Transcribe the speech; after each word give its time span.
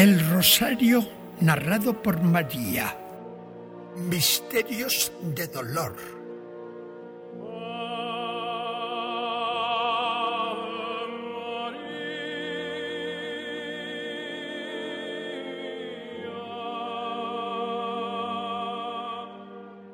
El 0.00 0.18
Rosario 0.30 1.06
narrado 1.40 2.02
por 2.02 2.22
María. 2.22 2.96
Misterios 3.96 5.12
de 5.20 5.46
dolor. 5.46 5.94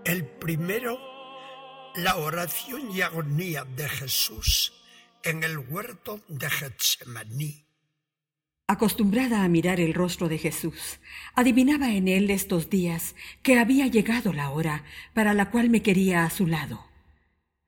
El 0.05 0.25
primero, 0.25 1.01
la 1.97 2.15
oración 2.15 2.93
y 2.93 3.01
agonía 3.01 3.65
de 3.65 3.89
Jesús 3.89 4.73
en 5.25 5.43
el 5.43 5.59
huerto 5.59 6.21
de 6.29 6.49
Getsemaní. 6.49 7.66
Acostumbrada 8.69 9.45
a 9.45 9.49
mirar 9.49 9.79
el 9.79 9.95
rostro 9.95 10.29
de 10.29 10.39
Jesús, 10.39 10.99
adivinaba 11.37 11.95
en 11.95 12.09
él 12.09 12.31
estos 12.31 12.69
días 12.69 13.15
que 13.45 13.61
había 13.61 13.87
llegado 13.87 14.33
la 14.33 14.51
hora 14.51 14.83
para 15.15 15.35
la 15.35 15.51
cual 15.53 15.71
me 15.71 15.83
quería 15.83 16.25
a 16.25 16.31
su 16.31 16.49
lado. 16.49 16.85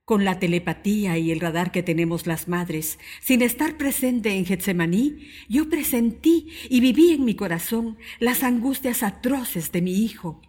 Con 0.03 0.25
la 0.25 0.39
telepatía 0.39 1.17
y 1.17 1.31
el 1.31 1.39
radar 1.39 1.71
que 1.71 1.83
tenemos 1.83 2.27
las 2.27 2.49
madres, 2.49 2.99
sin 3.21 3.41
estar 3.41 3.77
presente 3.77 4.33
en 4.35 4.45
Getsemaní, 4.45 5.29
yo 5.47 5.69
presentí 5.69 6.49
y 6.69 6.81
viví 6.81 7.13
en 7.13 7.23
mi 7.23 7.35
corazón 7.35 7.97
las 8.19 8.43
angustias 8.43 9.01
atroces 9.01 9.71
de 9.71 9.81
mi 9.81 10.03
hijo. 10.03 10.41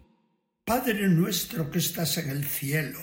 Padre 0.65 1.07
nuestro 1.09 1.71
que 1.71 1.79
estás 1.79 2.19
en 2.19 2.29
el 2.29 2.45
cielo, 2.45 2.99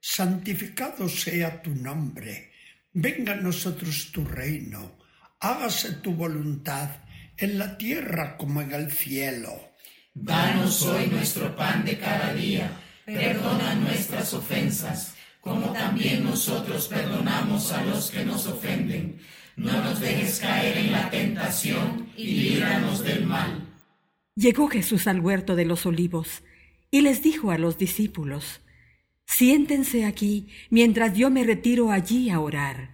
santificado 0.00 1.08
sea 1.08 1.62
tu 1.62 1.74
nombre, 1.74 2.50
venga 2.92 3.32
a 3.32 3.36
nosotros 3.36 4.10
tu 4.12 4.26
reino 4.26 5.03
hágase 5.44 5.92
tu 5.92 6.14
voluntad 6.14 6.88
en 7.36 7.58
la 7.58 7.76
tierra 7.76 8.38
como 8.38 8.62
en 8.62 8.72
el 8.72 8.90
cielo. 8.90 9.50
Danos 10.14 10.82
hoy 10.86 11.08
nuestro 11.08 11.54
pan 11.54 11.84
de 11.84 11.98
cada 11.98 12.32
día, 12.32 12.70
perdona 13.04 13.74
nuestras 13.74 14.32
ofensas, 14.32 15.14
como 15.42 15.70
también 15.72 16.24
nosotros 16.24 16.88
perdonamos 16.88 17.72
a 17.72 17.84
los 17.84 18.10
que 18.10 18.24
nos 18.24 18.46
ofenden. 18.46 19.20
No 19.56 19.84
nos 19.84 20.00
dejes 20.00 20.40
caer 20.40 20.78
en 20.78 20.92
la 20.92 21.10
tentación 21.10 22.08
y 22.16 22.26
líbranos 22.26 23.04
del 23.04 23.26
mal. 23.26 23.68
Llegó 24.36 24.68
Jesús 24.68 25.06
al 25.06 25.20
huerto 25.20 25.56
de 25.56 25.66
los 25.66 25.84
olivos 25.84 26.42
y 26.90 27.02
les 27.02 27.22
dijo 27.22 27.50
a 27.50 27.58
los 27.58 27.76
discípulos, 27.76 28.62
Siéntense 29.26 30.06
aquí 30.06 30.48
mientras 30.70 31.14
yo 31.14 31.28
me 31.28 31.44
retiro 31.44 31.90
allí 31.90 32.30
a 32.30 32.40
orar. 32.40 32.93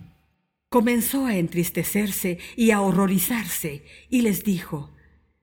comenzó 0.71 1.25
a 1.25 1.35
entristecerse 1.35 2.39
y 2.55 2.71
a 2.71 2.79
horrorizarse, 2.79 3.83
y 4.09 4.21
les 4.21 4.45
dijo, 4.45 4.95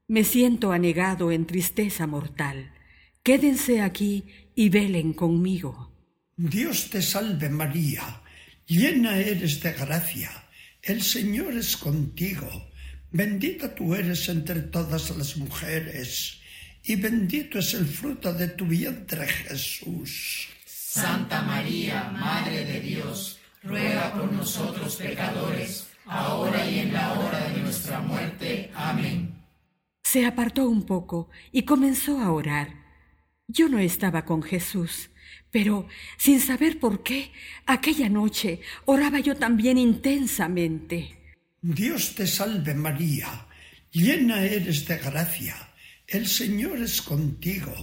Me 0.09 0.25
siento 0.25 0.72
anegado 0.72 1.31
en 1.31 1.47
tristeza 1.47 2.06
mortal. 2.06 2.72
Quédense 3.22 3.83
aquí 3.83 4.25
y 4.55 4.71
velen 4.71 5.12
conmigo. 5.12 5.93
Dios 6.34 6.89
te 6.89 7.03
salve 7.03 7.50
María, 7.50 8.22
llena 8.66 9.19
eres 9.19 9.61
de 9.61 9.75
gracia, 9.75 10.31
el 10.81 11.03
Señor 11.03 11.53
es 11.53 11.77
contigo, 11.77 12.49
bendita 13.10 13.75
tú 13.75 13.95
eres 13.95 14.31
entre 14.31 14.62
todas 14.62 15.15
las 15.15 15.37
mujeres, 15.37 16.41
y 16.83 16.97
bendito 16.97 17.59
es 17.59 17.75
el 17.75 17.87
fruto 17.87 18.33
de 18.33 18.49
tu 18.49 18.65
vientre 18.65 19.28
Jesús. 19.28 20.49
Santa 20.65 21.43
María, 21.43 22.05
Madre 22.12 22.65
de 22.65 22.81
Dios, 22.81 23.38
ruega 23.63 24.13
por 24.13 24.33
nosotros 24.33 24.97
pecadores, 24.97 25.89
ahora 26.07 26.69
y 26.69 26.81
en 26.81 26.93
la 26.93 27.13
hora 27.19 27.49
de 27.49 27.61
nuestra 27.61 28.01
muerte. 28.01 28.71
Amén. 28.75 29.35
Se 30.03 30.25
apartó 30.25 30.69
un 30.69 30.85
poco 30.87 31.29
y 31.53 31.63
comenzó 31.63 32.19
a 32.21 32.33
orar. 32.33 32.75
Yo 33.47 33.69
no 33.69 33.79
estaba 33.79 34.25
con 34.25 34.43
Jesús, 34.43 35.11
pero 35.51 35.87
sin 36.17 36.41
saber 36.41 36.79
por 36.79 37.03
qué, 37.03 37.33
aquella 37.67 38.09
noche 38.09 38.61
oraba 38.85 39.21
yo 39.21 39.37
también 39.37 39.79
intensamente. 39.79 41.17
Dios 41.61 42.15
te 42.15 42.27
salve 42.27 42.75
María, 42.75 43.47
llena 43.91 44.43
eres 44.43 44.87
de 44.87 44.99
gracia, 44.99 45.57
el 46.07 46.27
Señor 46.27 46.79
es 46.79 47.03
contigo, 47.03 47.75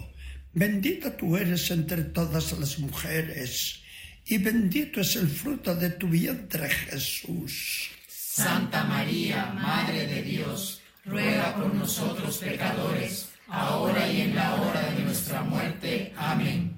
bendita 0.53 1.18
tú 1.18 1.36
eres 1.36 1.69
entre 1.72 2.03
todas 2.06 2.57
las 2.57 2.80
mujeres 2.80 3.84
y 4.28 4.38
bendito 4.40 5.02
es 5.02 5.16
el 5.16 5.28
fruto 5.28 5.75
de 5.75 5.91
tu 5.91 6.08
vientre 6.08 6.69
Jesús. 6.69 7.91
Santa 8.08 8.84
María, 8.84 9.53
Madre 9.53 10.08
de 10.08 10.24
Dios, 10.24 10.81
ruega 11.06 11.56
por 11.56 11.74
nosotros 11.74 12.40
pecadores, 12.40 13.30
ahora 13.47 14.12
y 14.12 14.22
en 14.22 14.36
la 14.36 14.56
hora 14.56 14.91
de 14.91 15.03
nuestra 15.03 15.44
muerte. 15.44 16.12
Amén. 16.18 16.75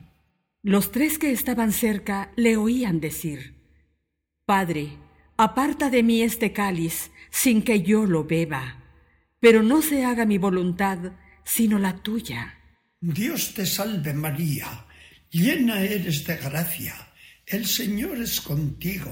Los 0.61 0.91
tres 0.91 1.17
que 1.17 1.31
estaban 1.31 1.71
cerca 1.71 2.31
le 2.35 2.57
oían 2.57 2.99
decir, 2.99 3.55
Padre, 4.45 4.97
aparta 5.37 5.89
de 5.89 6.03
mí 6.03 6.21
este 6.21 6.51
cáliz 6.51 7.11
sin 7.31 7.61
que 7.61 7.81
yo 7.81 8.05
lo 8.05 8.25
beba, 8.25 8.83
pero 9.39 9.63
no 9.63 9.81
se 9.81 10.03
haga 10.03 10.25
mi 10.25 10.37
voluntad, 10.37 11.13
sino 11.45 11.79
la 11.79 11.95
tuya. 11.97 12.59
Dios 12.99 13.53
te 13.53 13.65
salve 13.65 14.13
María, 14.13 14.85
llena 15.29 15.81
eres 15.81 16.25
de 16.25 16.35
gracia 16.35 17.06
el 17.47 17.65
Señor 17.65 18.17
es 18.17 18.41
contigo, 18.41 19.11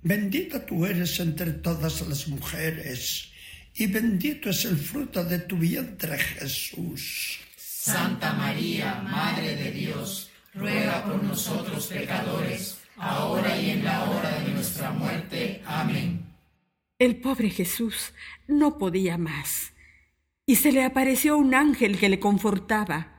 bendita 0.00 0.64
tú 0.64 0.86
eres 0.86 1.18
entre 1.18 1.52
todas 1.52 2.06
las 2.06 2.28
mujeres, 2.28 3.32
y 3.74 3.88
bendito 3.88 4.50
es 4.50 4.64
el 4.64 4.76
fruto 4.76 5.24
de 5.24 5.40
tu 5.40 5.56
vientre 5.56 6.16
Jesús. 6.16 7.40
Santa 7.56 8.32
María, 8.34 9.02
Madre 9.02 9.56
de 9.56 9.72
Dios, 9.72 10.30
ruega 10.54 11.04
por 11.04 11.20
nosotros 11.24 11.88
pecadores, 11.88 12.78
ahora 12.96 13.60
y 13.60 13.70
en 13.70 13.84
la 13.84 14.04
hora 14.04 14.38
de 14.40 14.52
nuestra 14.52 14.92
muerte. 14.92 15.60
Amén. 15.66 16.24
El 17.00 17.16
pobre 17.16 17.50
Jesús 17.50 18.12
no 18.46 18.78
podía 18.78 19.18
más, 19.18 19.72
y 20.46 20.56
se 20.56 20.70
le 20.70 20.84
apareció 20.84 21.36
un 21.36 21.56
ángel 21.56 21.98
que 21.98 22.08
le 22.08 22.20
confortaba 22.20 23.13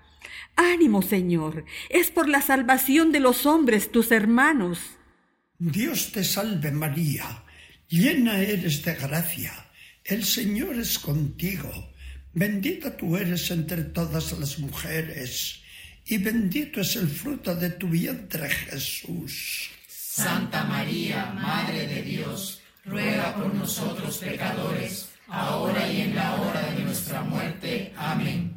Ánimo, 0.56 1.02
Señor, 1.02 1.66
es 1.90 2.12
por 2.12 2.30
la 2.30 2.42
salvación 2.42 3.12
de 3.12 3.20
los 3.20 3.46
hombres 3.46 3.92
tus 3.92 4.12
hermanos. 4.12 4.80
Dios 5.58 6.12
te 6.12 6.24
salve 6.24 6.72
María, 6.72 7.44
llena 7.88 8.40
eres 8.40 8.84
de 8.84 8.96
gracia, 8.96 9.54
el 10.04 10.24
Señor 10.24 10.76
es 10.76 11.00
contigo, 11.00 11.94
bendita 12.34 12.96
tú 12.96 13.18
eres 13.18 13.52
entre 13.52 13.84
todas 13.84 14.38
las 14.38 14.60
mujeres, 14.60 15.62
y 16.06 16.18
bendito 16.18 16.82
es 16.82 16.96
el 16.96 17.08
fruto 17.08 17.56
de 17.56 17.72
tu 17.72 17.88
vientre 17.88 18.50
Jesús. 18.50 19.70
Santa 19.88 20.64
María, 20.66 21.34
Madre 21.34 21.88
de 21.88 22.02
Dios, 22.02 22.62
ruega 22.86 23.36
por 23.36 23.54
nosotros 23.54 24.18
pecadores, 24.20 25.10
ahora 25.28 25.92
y 25.92 26.02
en 26.02 26.16
la 26.16 26.36
hora 26.36 26.72
de 26.72 26.84
nuestra 26.84 27.22
muerte. 27.22 27.94
Amén. 27.98 28.55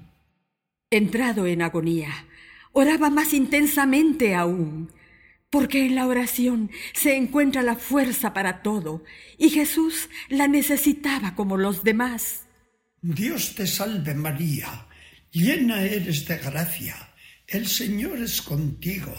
Entrado 0.90 1.46
en 1.46 1.60
agonía, 1.60 2.26
oraba 2.72 3.10
más 3.10 3.34
intensamente 3.34 4.34
aún, 4.34 4.90
porque 5.50 5.84
en 5.84 5.94
la 5.94 6.06
oración 6.06 6.70
se 6.94 7.14
encuentra 7.14 7.60
la 7.60 7.76
fuerza 7.76 8.32
para 8.32 8.62
todo, 8.62 9.04
y 9.36 9.50
Jesús 9.50 10.08
la 10.30 10.48
necesitaba 10.48 11.34
como 11.34 11.58
los 11.58 11.84
demás. 11.84 12.46
Dios 13.02 13.54
te 13.54 13.66
salve 13.66 14.14
María, 14.14 14.86
llena 15.30 15.82
eres 15.82 16.26
de 16.26 16.38
gracia, 16.38 16.96
el 17.46 17.66
Señor 17.66 18.22
es 18.22 18.40
contigo, 18.40 19.14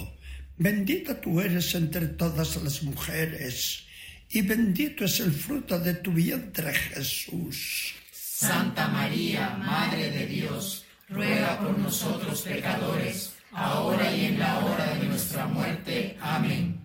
bendita 0.58 1.22
tú 1.22 1.40
eres 1.40 1.76
entre 1.76 2.08
todas 2.08 2.56
las 2.64 2.82
mujeres, 2.82 3.86
y 4.28 4.42
bendito 4.42 5.06
es 5.06 5.20
el 5.20 5.32
fruto 5.32 5.80
de 5.80 5.94
tu 5.94 6.12
vientre 6.14 6.74
Jesús. 6.74 7.94
Santa 8.12 8.88
María, 8.88 9.52
Madre 9.52 10.10
de 10.10 10.26
Dios, 10.26 10.86
ruega 11.10 11.60
por 11.60 11.78
nosotros 11.78 12.42
pecadores, 12.42 13.36
ahora 13.52 14.16
y 14.16 14.26
en 14.26 14.40
la 14.40 14.60
hora 14.60 14.96
de 14.96 15.08
nuestra 15.08 15.48
muerte. 15.48 16.18
Amén. 16.22 16.80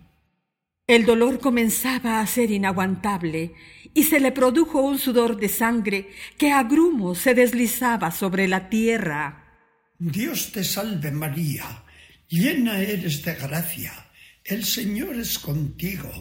El 0.87 1.05
dolor 1.05 1.39
comenzaba 1.39 2.19
a 2.19 2.27
ser 2.27 2.51
inaguantable 2.51 3.53
y 3.93 4.03
se 4.03 4.19
le 4.19 4.31
produjo 4.31 4.81
un 4.81 4.99
sudor 4.99 5.37
de 5.37 5.49
sangre 5.49 6.09
que 6.37 6.51
a 6.51 6.63
grumo 6.63 7.15
se 7.15 7.33
deslizaba 7.33 8.11
sobre 8.11 8.47
la 8.47 8.69
tierra. 8.69 9.45
Dios 9.97 10.51
te 10.51 10.63
salve 10.63 11.09
María, 11.11 11.83
llena 12.27 12.79
eres 12.79 13.23
de 13.23 13.33
gracia, 13.33 13.93
el 14.43 14.63
Señor 14.63 15.15
es 15.15 15.39
contigo, 15.39 16.11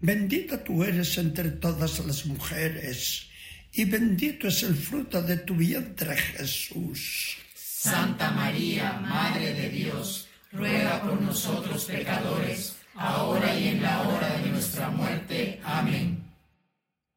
bendita 0.00 0.62
tú 0.62 0.84
eres 0.84 1.16
entre 1.16 1.52
todas 1.52 2.04
las 2.04 2.26
mujeres, 2.26 3.28
y 3.72 3.84
bendito 3.86 4.48
es 4.48 4.62
el 4.64 4.74
fruto 4.74 5.22
de 5.22 5.38
tu 5.38 5.54
vientre 5.54 6.16
Jesús. 6.16 7.38
Santa 7.82 8.30
María, 8.30 8.92
Madre 9.00 9.54
de 9.54 9.68
Dios, 9.68 10.28
ruega 10.52 11.02
por 11.02 11.20
nosotros 11.20 11.84
pecadores, 11.86 12.76
ahora 12.94 13.58
y 13.58 13.66
en 13.66 13.82
la 13.82 14.02
hora 14.02 14.38
de 14.38 14.50
nuestra 14.50 14.88
muerte. 14.90 15.58
Amén. 15.64 16.22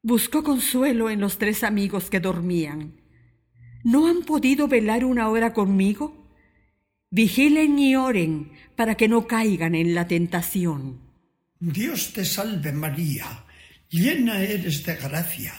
Buscó 0.02 0.42
consuelo 0.42 1.08
en 1.08 1.20
los 1.20 1.38
tres 1.38 1.62
amigos 1.62 2.10
que 2.10 2.18
dormían. 2.18 3.00
¿No 3.84 4.08
han 4.08 4.22
podido 4.22 4.66
velar 4.66 5.04
una 5.04 5.28
hora 5.28 5.52
conmigo? 5.52 6.34
Vigilen 7.10 7.78
y 7.78 7.94
oren 7.94 8.50
para 8.74 8.96
que 8.96 9.06
no 9.06 9.28
caigan 9.28 9.76
en 9.76 9.94
la 9.94 10.08
tentación. 10.08 11.00
Dios 11.60 12.12
te 12.12 12.24
salve 12.24 12.72
María, 12.72 13.44
llena 13.88 14.40
eres 14.40 14.84
de 14.84 14.96
gracia, 14.96 15.54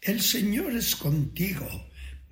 el 0.00 0.20
Señor 0.20 0.70
es 0.76 0.94
contigo 0.94 1.66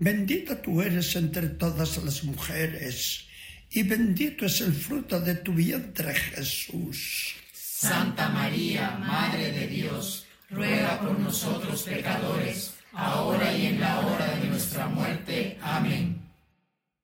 Bendita 0.01 0.63
tú 0.63 0.81
eres 0.81 1.15
entre 1.15 1.47
todas 1.47 2.03
las 2.03 2.25
mujeres, 2.25 3.27
y 3.71 3.83
bendito 3.83 4.47
es 4.47 4.63
el 4.63 4.73
fruto 4.73 5.21
de 5.21 5.35
tu 5.35 5.53
vientre 5.53 6.15
Jesús. 6.15 7.35
Santa 7.53 8.31
María, 8.31 8.93
Madre 8.93 9.53
de 9.53 9.67
Dios, 9.67 10.27
ruega 10.49 10.99
por 11.03 11.19
nosotros 11.19 11.83
pecadores, 11.83 12.73
ahora 12.95 13.55
y 13.55 13.67
en 13.67 13.81
la 13.81 14.01
hora 14.01 14.39
de 14.39 14.49
nuestra 14.49 14.87
muerte. 14.87 15.59
Amén. 15.61 16.23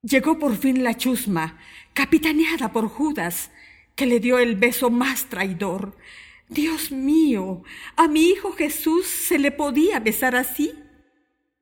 Llegó 0.00 0.38
por 0.38 0.56
fin 0.56 0.82
la 0.82 0.96
chusma, 0.96 1.58
capitaneada 1.92 2.72
por 2.72 2.88
Judas, 2.88 3.50
que 3.94 4.06
le 4.06 4.20
dio 4.20 4.38
el 4.38 4.56
beso 4.56 4.88
más 4.88 5.28
traidor. 5.28 5.98
Dios 6.48 6.90
mío, 6.92 7.62
¿a 7.94 8.08
mi 8.08 8.30
hijo 8.30 8.52
Jesús 8.52 9.06
se 9.06 9.38
le 9.38 9.50
podía 9.50 10.00
besar 10.00 10.34
así? 10.34 10.72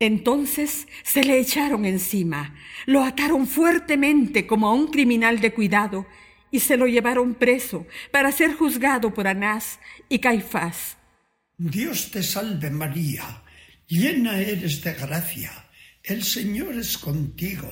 Entonces 0.00 0.86
se 1.02 1.22
le 1.22 1.38
echaron 1.38 1.84
encima, 1.84 2.54
lo 2.86 3.02
ataron 3.02 3.46
fuertemente 3.46 4.46
como 4.46 4.68
a 4.68 4.74
un 4.74 4.88
criminal 4.88 5.40
de 5.40 5.52
cuidado 5.52 6.06
y 6.50 6.60
se 6.60 6.76
lo 6.76 6.86
llevaron 6.86 7.34
preso 7.34 7.86
para 8.10 8.32
ser 8.32 8.54
juzgado 8.54 9.14
por 9.14 9.26
Anás 9.26 9.78
y 10.08 10.18
Caifás. 10.18 10.96
Dios 11.56 12.10
te 12.10 12.22
salve 12.22 12.70
María, 12.70 13.42
llena 13.86 14.38
eres 14.38 14.82
de 14.82 14.94
gracia, 14.94 15.52
el 16.02 16.22
Señor 16.24 16.74
es 16.74 16.98
contigo, 16.98 17.70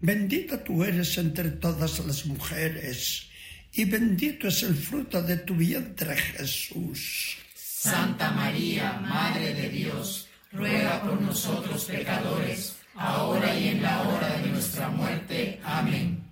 bendita 0.00 0.62
tú 0.64 0.82
eres 0.82 1.16
entre 1.18 1.50
todas 1.52 2.04
las 2.04 2.26
mujeres 2.26 3.28
y 3.72 3.84
bendito 3.84 4.48
es 4.48 4.62
el 4.64 4.74
fruto 4.74 5.22
de 5.22 5.38
tu 5.38 5.54
vientre 5.54 6.16
Jesús. 6.16 7.38
Santa 7.54 8.32
María, 8.32 9.00
Madre 9.00 9.54
de 9.54 9.68
Dios, 9.68 10.28
ruega 10.52 11.02
por 11.02 11.20
nosotros 11.20 11.84
pecadores, 11.84 12.76
ahora 12.94 13.56
y 13.58 13.68
en 13.68 13.82
la 13.82 14.02
hora 14.02 14.38
de 14.38 14.48
nuestra 14.48 14.88
muerte. 14.88 15.60
Amén. 15.64 16.22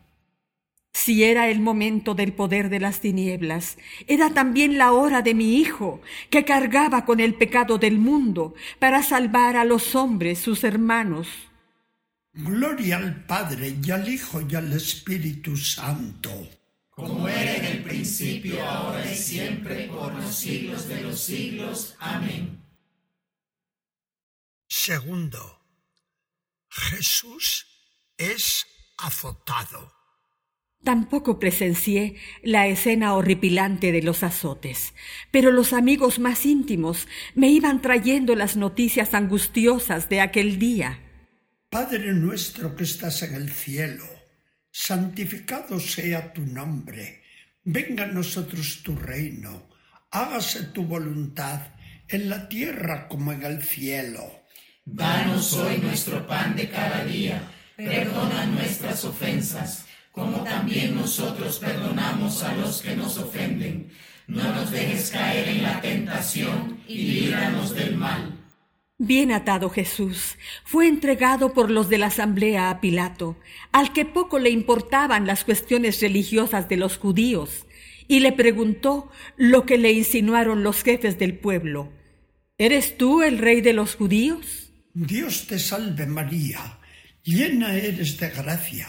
Si 0.93 1.25
era 1.25 1.49
el 1.49 1.61
momento 1.61 2.15
del 2.15 2.33
poder 2.33 2.69
de 2.69 2.81
las 2.81 3.01
tinieblas, 3.01 3.79
era 4.07 4.31
también 4.31 4.77
la 4.77 4.93
hora 4.93 5.23
de 5.23 5.35
mi 5.35 5.57
Hijo, 5.57 6.03
que 6.29 6.45
cargaba 6.45 7.07
con 7.07 7.21
el 7.21 7.35
pecado 7.35 7.79
del 7.79 7.99
mundo 7.99 8.55
para 8.79 9.03
salvar 9.03 9.57
a 9.57 9.65
los 9.65 9.95
hombres, 9.95 10.41
sus 10.41 10.63
hermanos. 10.63 11.29
Gloria 12.33 12.99
al 12.99 13.25
Padre 13.25 13.77
y 13.83 13.91
al 13.91 14.09
Hijo 14.09 14.43
y 14.47 14.55
al 14.55 14.73
Espíritu 14.73 15.57
Santo. 15.57 16.31
Como 16.91 17.27
era 17.27 17.57
en 17.57 17.65
el 17.65 17.83
principio, 17.83 18.63
ahora 18.63 19.11
y 19.11 19.15
siempre, 19.15 19.87
por 19.87 20.15
los 20.15 20.35
siglos 20.35 20.87
de 20.87 21.01
los 21.01 21.19
siglos. 21.19 21.97
Amén. 21.99 22.60
Segundo, 24.82 25.61
Jesús 26.71 27.67
es 28.17 28.65
azotado. 28.97 29.93
Tampoco 30.82 31.38
presencié 31.38 32.17
la 32.43 32.67
escena 32.67 33.12
horripilante 33.12 33.93
de 33.93 34.00
los 34.00 34.23
azotes, 34.23 34.94
pero 35.31 35.50
los 35.50 35.75
amigos 35.75 36.19
más 36.19 36.47
íntimos 36.47 37.09
me 37.35 37.50
iban 37.50 37.82
trayendo 37.82 38.35
las 38.35 38.56
noticias 38.56 39.12
angustiosas 39.12 40.09
de 40.09 40.23
aquel 40.23 40.59
día. 40.59 40.99
Padre 41.69 42.15
nuestro 42.15 42.75
que 42.75 42.85
estás 42.85 43.23
en 43.23 43.35
el 43.35 43.50
cielo, 43.50 44.06
santificado 44.71 45.79
sea 45.79 46.33
tu 46.33 46.41
nombre, 46.47 47.23
venga 47.65 48.05
a 48.05 48.12
nosotros 48.21 48.81
tu 48.83 48.97
reino, 48.97 49.69
hágase 50.11 50.62
tu 50.73 50.85
voluntad 50.85 51.75
en 52.09 52.31
la 52.31 52.49
tierra 52.49 53.09
como 53.09 53.31
en 53.33 53.43
el 53.43 53.62
cielo. 53.62 54.40
Danos 54.85 55.53
hoy 55.55 55.79
nuestro 55.79 56.27
pan 56.27 56.56
de 56.56 56.69
cada 56.69 57.05
día, 57.05 57.43
perdona 57.77 58.47
nuestras 58.47 59.05
ofensas, 59.05 59.87
como 60.11 60.43
también 60.43 60.94
nosotros 60.94 61.59
perdonamos 61.59 62.43
a 62.43 62.55
los 62.56 62.82
que 62.82 62.97
nos 62.97 63.19
ofenden. 63.19 63.91
No 64.27 64.43
nos 64.53 64.71
dejes 64.71 65.11
caer 65.11 65.49
en 65.49 65.62
la 65.62 65.81
tentación 65.81 66.81
y 66.88 66.99
líbranos 67.03 67.75
del 67.75 67.97
mal. 67.97 68.37
Bien 68.99 69.32
atado 69.32 69.71
Jesús, 69.71 70.37
fue 70.65 70.87
entregado 70.87 71.55
por 71.55 71.71
los 71.71 71.88
de 71.88 71.99
la 71.99 72.06
asamblea 72.06 72.71
a 72.71 72.81
Pilato, 72.81 73.38
al 73.73 73.93
que 73.93 74.05
poco 74.05 74.38
le 74.38 74.50
importaban 74.50 75.26
las 75.26 75.45
cuestiones 75.45 76.00
religiosas 76.00 76.69
de 76.69 76.76
los 76.76 76.99
judíos, 76.99 77.66
y 78.09 78.21
le 78.21 78.33
preguntó 78.33 79.11
lo 79.37 79.64
que 79.64 79.78
le 79.78 79.93
insinuaron 79.93 80.62
los 80.62 80.83
jefes 80.83 81.19
del 81.19 81.38
pueblo. 81.38 81.90
¿Eres 82.59 82.99
tú 82.99 83.23
el 83.23 83.38
rey 83.38 83.62
de 83.62 83.73
los 83.73 83.95
judíos? 83.95 84.70
Dios 85.02 85.47
te 85.47 85.59
salve 85.59 86.04
María, 86.04 86.78
llena 87.23 87.73
eres 87.73 88.19
de 88.21 88.28
gracia, 88.28 88.87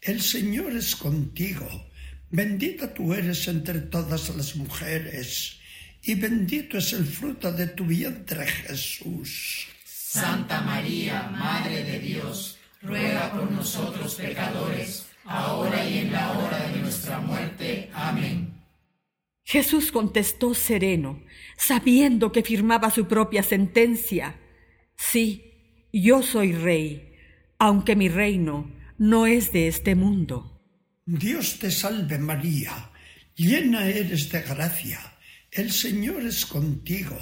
el 0.00 0.20
Señor 0.20 0.72
es 0.72 0.96
contigo, 0.96 1.88
bendita 2.30 2.92
tú 2.92 3.14
eres 3.14 3.46
entre 3.46 3.82
todas 3.82 4.34
las 4.34 4.56
mujeres, 4.56 5.60
y 6.02 6.16
bendito 6.16 6.78
es 6.78 6.92
el 6.94 7.06
fruto 7.06 7.52
de 7.52 7.68
tu 7.68 7.84
vientre 7.84 8.44
Jesús. 8.44 9.68
Santa 9.84 10.62
María, 10.62 11.28
Madre 11.30 11.84
de 11.84 12.00
Dios, 12.00 12.58
ruega 12.80 13.30
por 13.30 13.48
nosotros 13.48 14.16
pecadores, 14.16 15.06
ahora 15.24 15.88
y 15.88 15.98
en 15.98 16.10
la 16.10 16.32
hora 16.32 16.58
de 16.70 16.80
nuestra 16.80 17.20
muerte. 17.20 17.88
Amén. 17.94 18.52
Jesús 19.44 19.92
contestó 19.92 20.54
sereno, 20.54 21.22
sabiendo 21.56 22.32
que 22.32 22.42
firmaba 22.42 22.90
su 22.90 23.06
propia 23.06 23.44
sentencia. 23.44 24.40
Sí, 24.96 25.51
yo 26.00 26.22
soy 26.22 26.52
rey, 26.52 27.16
aunque 27.58 27.96
mi 27.96 28.08
reino 28.08 28.70
no 28.98 29.26
es 29.26 29.52
de 29.52 29.68
este 29.68 29.94
mundo. 29.94 30.60
Dios 31.04 31.58
te 31.58 31.70
salve 31.70 32.18
María, 32.18 32.90
llena 33.34 33.86
eres 33.86 34.30
de 34.30 34.40
gracia, 34.42 35.00
el 35.50 35.70
Señor 35.70 36.22
es 36.22 36.46
contigo, 36.46 37.18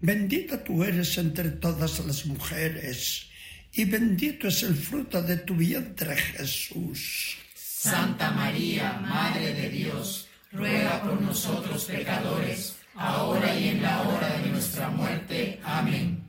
bendita 0.00 0.62
tú 0.62 0.84
eres 0.84 1.16
entre 1.18 1.50
todas 1.50 2.04
las 2.04 2.26
mujeres, 2.26 3.28
y 3.72 3.84
bendito 3.86 4.48
es 4.48 4.62
el 4.62 4.74
fruto 4.74 5.22
de 5.22 5.38
tu 5.38 5.54
vientre 5.54 6.16
Jesús. 6.16 7.38
Santa 7.54 8.30
María, 8.32 8.92
Madre 9.00 9.54
de 9.54 9.70
Dios, 9.70 10.28
ruega 10.52 11.02
por 11.02 11.20
nosotros 11.20 11.86
pecadores, 11.86 12.76
ahora 12.94 13.58
y 13.58 13.68
en 13.68 13.82
la 13.82 14.02
hora 14.02 14.38
de 14.38 14.50
nuestra 14.50 14.88
muerte. 14.90 15.58
Amén. 15.64 16.21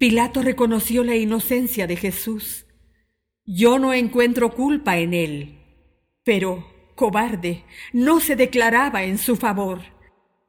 Pilato 0.00 0.40
reconoció 0.40 1.04
la 1.04 1.14
inocencia 1.14 1.86
de 1.86 1.94
Jesús. 1.94 2.64
Yo 3.44 3.78
no 3.78 3.92
encuentro 3.92 4.54
culpa 4.54 4.96
en 4.96 5.12
él. 5.12 5.58
Pero, 6.24 6.94
cobarde, 6.94 7.66
no 7.92 8.18
se 8.18 8.34
declaraba 8.34 9.04
en 9.04 9.18
su 9.18 9.36
favor. 9.36 9.82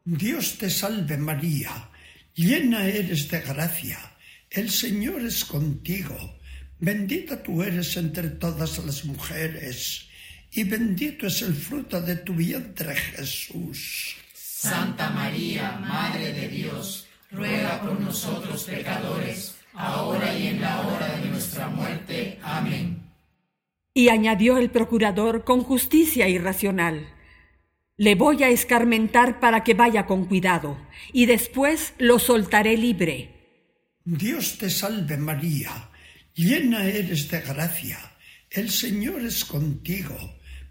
Dios 0.05 0.57
te 0.57 0.69
salve 0.69 1.17
María, 1.17 1.89
llena 2.33 2.85
eres 2.85 3.29
de 3.29 3.41
gracia, 3.41 3.99
el 4.49 4.69
Señor 4.69 5.19
es 5.19 5.43
contigo, 5.43 6.15
bendita 6.79 7.43
tú 7.43 7.61
eres 7.61 7.97
entre 7.97 8.29
todas 8.29 8.77
las 8.85 9.03
mujeres, 9.03 10.07
y 10.49 10.63
bendito 10.63 11.27
es 11.27 11.41
el 11.41 11.53
fruto 11.53 12.01
de 12.01 12.15
tu 12.15 12.33
vientre 12.35 12.95
Jesús. 12.95 14.15
Santa 14.33 15.09
María, 15.09 15.73
Madre 15.73 16.31
de 16.31 16.47
Dios, 16.47 17.10
ruega 17.31 17.81
por 17.81 17.99
nosotros 17.99 18.63
pecadores, 18.65 19.55
ahora 19.73 20.37
y 20.37 20.47
en 20.47 20.61
la 20.61 20.81
hora 20.81 21.17
de 21.17 21.29
nuestra 21.29 21.67
muerte. 21.67 22.37
Amén. 22.43 23.11
Y 23.93 24.09
añadió 24.09 24.57
el 24.57 24.69
procurador 24.69 25.43
con 25.43 25.63
justicia 25.63 26.27
irracional. 26.27 27.13
Le 27.97 28.15
voy 28.15 28.43
a 28.43 28.49
escarmentar 28.49 29.39
para 29.39 29.63
que 29.63 29.73
vaya 29.73 30.05
con 30.05 30.25
cuidado, 30.25 30.77
y 31.13 31.25
después 31.25 31.93
lo 31.97 32.19
soltaré 32.19 32.77
libre. 32.77 33.29
Dios 34.03 34.57
te 34.57 34.69
salve 34.69 35.17
María, 35.17 35.89
llena 36.33 36.85
eres 36.85 37.29
de 37.29 37.41
gracia, 37.41 37.99
el 38.49 38.69
Señor 38.69 39.21
es 39.21 39.45
contigo, 39.45 40.17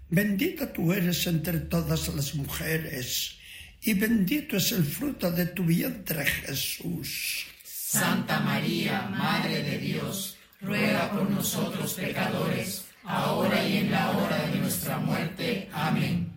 bendita 0.09 0.73
tú 0.73 0.91
eres 0.91 1.25
entre 1.27 1.59
todas 1.59 2.13
las 2.13 2.35
mujeres 2.35 3.40
y 3.81 3.93
bendito 3.95 4.57
es 4.57 4.71
el 4.71 4.83
fruto 4.83 5.31
de 5.31 5.47
tu 5.47 5.63
vientre 5.63 6.25
Jesús. 6.25 7.45
Santa 7.63 8.39
María, 8.39 9.09
Madre 9.09 9.63
de 9.63 9.77
Dios, 9.79 10.37
ruega 10.61 11.11
por 11.11 11.29
nosotros 11.29 11.95
pecadores, 11.95 12.85
ahora 13.03 13.67
y 13.67 13.77
en 13.77 13.91
la 13.91 14.11
hora 14.11 14.47
de 14.47 14.59
nuestra 14.59 14.97
muerte. 14.99 15.67
Amén. 15.73 16.31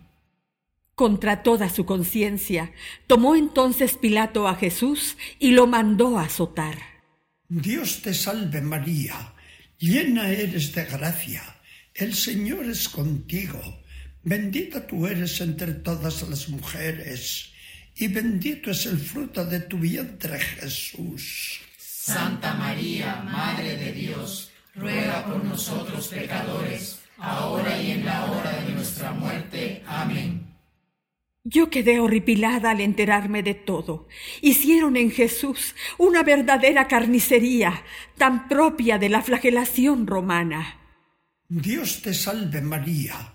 Contra 0.95 1.43
toda 1.43 1.69
su 1.69 1.85
conciencia, 1.85 2.71
tomó 3.05 3.35
entonces 3.35 3.93
Pilato 3.93 4.47
a 4.47 4.55
Jesús 4.55 5.17
y 5.39 5.51
lo 5.51 5.67
mandó 5.67 6.17
a 6.17 6.23
azotar. 6.23 6.77
Dios 7.47 8.01
te 8.01 8.13
salve 8.13 8.61
María, 8.61 9.33
llena 9.77 10.29
eres 10.29 10.73
de 10.73 10.85
gracia, 10.85 11.43
el 11.93 12.15
Señor 12.15 12.65
es 12.65 12.89
contigo 12.89 13.61
Bendita 14.25 14.87
tú 14.87 15.05
eres 15.05 15.39
entre 15.39 15.71
todas 15.71 16.27
las 16.27 16.49
mujeres, 16.49 17.53
y 17.95 18.07
bendito 18.07 18.71
es 18.71 18.87
el 18.87 18.97
fruto 18.97 19.45
de 19.45 19.59
tu 19.59 19.77
vientre 19.77 20.39
Jesús. 20.39 21.61
Santa 21.77 22.55
María, 22.55 23.17
Madre 23.17 23.77
de 23.77 23.91
Dios, 23.91 24.51
ruega 24.73 25.23
por 25.27 25.43
nosotros 25.43 26.07
pecadores, 26.07 27.01
ahora 27.19 27.79
y 27.79 27.91
en 27.91 28.05
la 28.05 28.25
hora 28.25 28.63
de 28.63 28.73
nuestra 28.73 29.11
muerte. 29.11 29.83
Amén. 29.85 30.57
Yo 31.43 31.69
quedé 31.69 31.99
horripilada 31.99 32.71
al 32.71 32.81
enterarme 32.81 33.43
de 33.43 33.53
todo. 33.53 34.07
Hicieron 34.41 34.97
en 34.97 35.11
Jesús 35.11 35.75
una 35.99 36.23
verdadera 36.23 36.87
carnicería, 36.87 37.83
tan 38.17 38.47
propia 38.47 38.97
de 38.97 39.09
la 39.09 39.21
flagelación 39.21 40.07
romana. 40.07 40.79
Dios 41.47 42.01
te 42.01 42.15
salve 42.15 42.61
María 42.61 43.34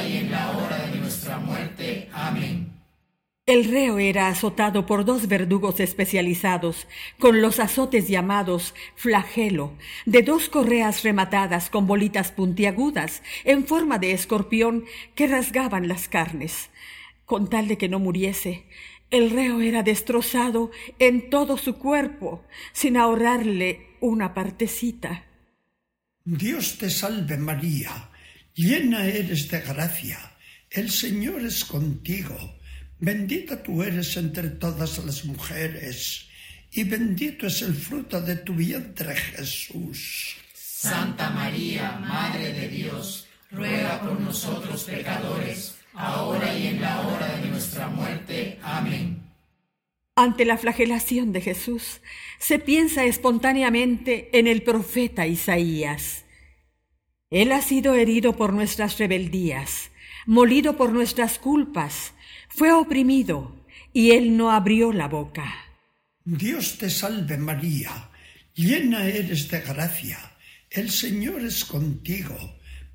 El 3.47 3.65
reo 3.65 3.97
era 3.97 4.27
azotado 4.27 4.85
por 4.85 5.03
dos 5.03 5.27
verdugos 5.27 5.79
especializados, 5.79 6.87
con 7.17 7.41
los 7.41 7.59
azotes 7.59 8.07
llamados 8.07 8.75
flagelo, 8.95 9.75
de 10.05 10.21
dos 10.21 10.47
correas 10.47 11.01
rematadas 11.01 11.71
con 11.71 11.87
bolitas 11.87 12.31
puntiagudas 12.31 13.23
en 13.43 13.65
forma 13.65 13.97
de 13.97 14.11
escorpión 14.11 14.85
que 15.15 15.25
rasgaban 15.25 15.87
las 15.87 16.07
carnes. 16.07 16.69
Con 17.25 17.49
tal 17.49 17.67
de 17.67 17.79
que 17.79 17.89
no 17.89 17.97
muriese, 17.97 18.65
el 19.09 19.31
reo 19.31 19.59
era 19.59 19.81
destrozado 19.81 20.69
en 20.99 21.31
todo 21.31 21.57
su 21.57 21.79
cuerpo, 21.79 22.45
sin 22.73 22.95
ahorrarle 22.95 23.87
una 24.01 24.35
partecita. 24.35 25.25
Dios 26.23 26.77
te 26.77 26.91
salve 26.91 27.37
María, 27.37 28.11
llena 28.53 29.05
eres 29.05 29.49
de 29.49 29.61
gracia, 29.61 30.19
el 30.69 30.91
Señor 30.91 31.41
es 31.41 31.65
contigo 31.65 32.60
Bendita 33.03 33.63
tú 33.63 33.81
eres 33.81 34.15
entre 34.15 34.47
todas 34.49 35.03
las 35.03 35.25
mujeres, 35.25 36.27
y 36.71 36.83
bendito 36.83 37.47
es 37.47 37.63
el 37.63 37.73
fruto 37.73 38.21
de 38.21 38.35
tu 38.35 38.53
vientre 38.53 39.15
Jesús. 39.15 40.35
Santa 40.53 41.31
María, 41.31 41.93
Madre 41.93 42.53
de 42.53 42.67
Dios, 42.67 43.27
ruega 43.49 43.99
por 44.01 44.19
nosotros 44.19 44.83
pecadores, 44.83 45.77
ahora 45.95 46.55
y 46.55 46.67
en 46.67 46.81
la 46.81 47.01
hora 47.01 47.37
de 47.37 47.47
nuestra 47.47 47.87
muerte. 47.87 48.59
Amén. 48.61 49.23
Ante 50.15 50.45
la 50.45 50.59
flagelación 50.59 51.31
de 51.31 51.41
Jesús, 51.41 52.01
se 52.37 52.59
piensa 52.59 53.05
espontáneamente 53.05 54.29
en 54.37 54.45
el 54.45 54.61
profeta 54.61 55.25
Isaías. 55.25 56.25
Él 57.31 57.51
ha 57.51 57.63
sido 57.63 57.95
herido 57.95 58.37
por 58.37 58.53
nuestras 58.53 58.99
rebeldías, 58.99 59.89
molido 60.27 60.77
por 60.77 60.91
nuestras 60.91 61.39
culpas, 61.39 62.13
fue 62.53 62.71
oprimido 62.73 63.65
y 63.93 64.11
él 64.11 64.37
no 64.37 64.51
abrió 64.51 64.91
la 64.93 65.07
boca. 65.07 65.53
Dios 66.23 66.77
te 66.77 66.89
salve 66.89 67.37
María, 67.37 68.09
llena 68.53 69.05
eres 69.05 69.49
de 69.49 69.61
gracia, 69.61 70.19
el 70.69 70.89
Señor 70.91 71.41
es 71.41 71.65
contigo, 71.65 72.37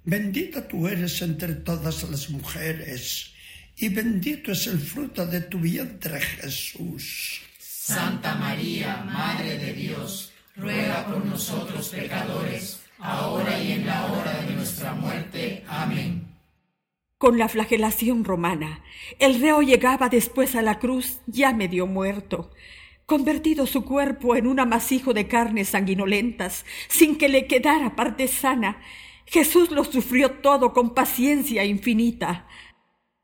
bendita 0.05 0.67
tú 0.69 0.87
eres 0.87 1.21
entre 1.23 1.55
todas 1.55 2.09
las 2.09 2.31
mujeres, 2.31 3.33
y 3.77 3.89
bendito 3.89 4.53
es 4.53 4.67
el 4.69 4.79
fruto 4.79 5.27
de 5.27 5.41
tu 5.43 5.59
vientre 5.59 6.21
Jesús. 6.21 7.41
Santa 7.59 8.35
María, 8.37 9.05
Madre 9.05 9.59
de 9.59 9.73
Dios, 9.73 10.33
ruega 10.57 11.07
por 11.07 11.25
nosotros 11.25 11.89
pecadores, 11.89 12.81
ahora 12.99 13.61
y 13.61 13.73
en 13.73 13.87
la 13.87 14.07
hora 14.07 14.41
de 14.43 14.55
nuestra 14.55 14.95
muerte. 14.95 15.65
Amén. 15.69 16.26
Con 17.19 17.39
la 17.39 17.49
flagelación 17.49 18.25
romana, 18.25 18.85
el 19.19 19.41
reo 19.41 19.63
llegaba 19.63 20.11
después 20.11 20.55
a 20.55 20.61
la 20.61 20.79
cruz 20.79 21.21
ya 21.27 21.55
medio 21.55 21.87
muerto, 21.87 22.53
convertido 23.07 23.67
su 23.67 23.87
cuerpo 23.87 24.37
en 24.37 24.47
un 24.47 24.61
amasijo 24.61 25.15
de 25.15 25.27
carnes 25.27 25.71
sanguinolentas, 25.71 26.67
sin 26.89 27.17
que 27.17 27.31
le 27.31 27.47
quedara 27.47 27.97
parte 27.97 28.29
sana. 28.29 28.83
Jesús 29.25 29.71
lo 29.71 29.85
sufrió 29.85 30.31
todo 30.43 30.75
con 30.75 30.93
paciencia 30.93 31.65
infinita. 31.65 32.47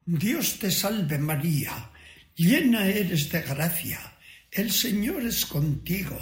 Dios 0.07 0.59
te 0.59 0.71
salve 0.71 1.19
María, 1.19 1.91
llena 2.35 2.87
eres 2.87 3.31
de 3.31 3.43
gracia, 3.43 4.01
el 4.51 4.71
Señor 4.71 5.21
es 5.27 5.45
contigo, 5.45 6.19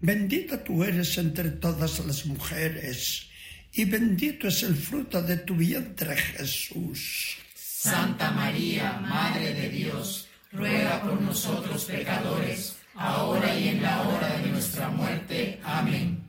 bendita 0.00 0.64
tú 0.64 0.82
eres 0.82 1.18
entre 1.18 1.50
todas 1.50 2.04
las 2.06 2.24
mujeres 2.24 3.31
y 3.74 3.84
bendito 3.86 4.48
es 4.48 4.62
el 4.62 4.76
fruto 4.76 5.22
de 5.22 5.38
tu 5.38 5.54
vientre 5.54 6.16
Jesús. 6.16 7.38
Santa 7.54 8.30
María, 8.30 9.00
Madre 9.00 9.54
de 9.54 9.68
Dios, 9.70 10.28
ruega 10.52 11.02
por 11.02 11.20
nosotros 11.20 11.86
pecadores, 11.86 12.76
ahora 12.94 13.58
y 13.58 13.68
en 13.68 13.82
la 13.82 14.02
hora 14.02 14.38
de 14.38 14.50
nuestra 14.50 14.88
muerte. 14.88 15.58
Amén. 15.64 16.22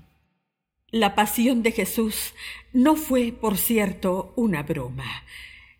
La 0.89 1.15
pasión 1.15 1.63
de 1.63 1.71
Jesús 1.71 2.33
no 2.71 2.95
fue, 2.95 3.31
por 3.31 3.57
cierto, 3.57 4.33
una 4.35 4.63
broma. 4.63 5.23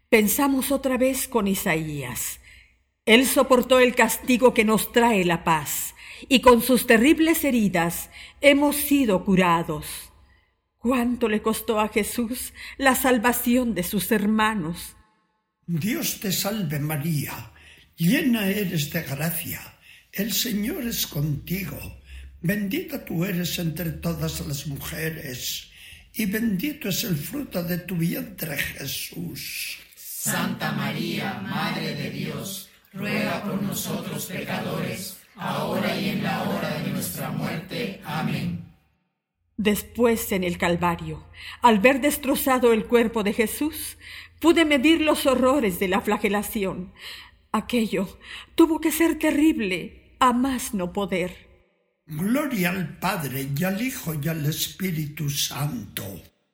Pensamos 0.09 0.71
otra 0.71 0.97
vez 0.97 1.27
con 1.27 1.47
Isaías. 1.47 2.39
Él 3.05 3.25
soportó 3.25 3.79
el 3.79 3.95
castigo 3.95 4.53
que 4.53 4.65
nos 4.65 4.91
trae 4.91 5.23
la 5.23 5.43
paz, 5.43 5.95
y 6.29 6.41
con 6.41 6.61
sus 6.61 6.87
terribles 6.87 7.43
heridas 7.43 8.09
hemos 8.41 8.75
sido 8.75 9.23
curados. 9.23 10.12
¿Cuánto 10.83 11.29
le 11.29 11.41
costó 11.41 11.79
a 11.79 11.87
Jesús 11.87 12.51
la 12.77 12.93
salvación 12.93 13.73
de 13.73 13.83
sus 13.83 14.11
hermanos? 14.11 14.97
Dios 15.65 16.19
te 16.19 16.29
salve 16.33 16.77
María, 16.77 17.53
llena 17.95 18.47
eres 18.47 18.91
de 18.91 19.01
gracia, 19.03 19.61
el 20.11 20.33
Señor 20.33 20.83
es 20.83 21.07
contigo, 21.07 21.79
bendita 22.41 23.05
tú 23.05 23.23
eres 23.23 23.57
entre 23.59 23.91
todas 23.93 24.45
las 24.45 24.67
mujeres, 24.67 25.71
y 26.13 26.25
bendito 26.25 26.89
es 26.89 27.05
el 27.05 27.15
fruto 27.15 27.63
de 27.63 27.77
tu 27.77 27.95
vientre 27.95 28.57
Jesús. 28.57 29.77
Santa 29.95 30.73
María, 30.73 31.35
Madre 31.35 31.95
de 31.95 32.09
Dios, 32.09 32.69
ruega 32.91 33.41
por 33.41 33.61
nosotros 33.61 34.25
pecadores, 34.25 35.15
ahora 35.37 35.97
y 35.97 36.09
en 36.09 36.23
la 36.23 36.43
hora 36.43 36.77
de 36.81 36.91
nuestra 36.91 37.29
muerte. 37.29 38.01
Amén. 38.03 38.62
Después 39.57 40.31
en 40.31 40.43
el 40.43 40.57
Calvario, 40.57 41.27
al 41.61 41.79
ver 41.79 42.01
destrozado 42.01 42.73
el 42.73 42.85
cuerpo 42.85 43.23
de 43.23 43.33
Jesús, 43.33 43.97
pude 44.39 44.65
medir 44.65 45.01
los 45.01 45.25
horrores 45.25 45.79
de 45.79 45.87
la 45.87 46.01
flagelación. 46.01 46.93
Aquello 47.51 48.19
tuvo 48.55 48.81
que 48.81 48.91
ser 48.91 49.19
terrible, 49.19 50.17
a 50.19 50.33
más 50.33 50.73
no 50.73 50.91
poder. 50.91 51.53
Gloria 52.05 52.71
al 52.71 52.97
Padre 52.97 53.49
y 53.55 53.63
al 53.63 53.81
Hijo 53.81 54.13
y 54.13 54.27
al 54.27 54.45
Espíritu 54.45 55.29
Santo. 55.29 56.03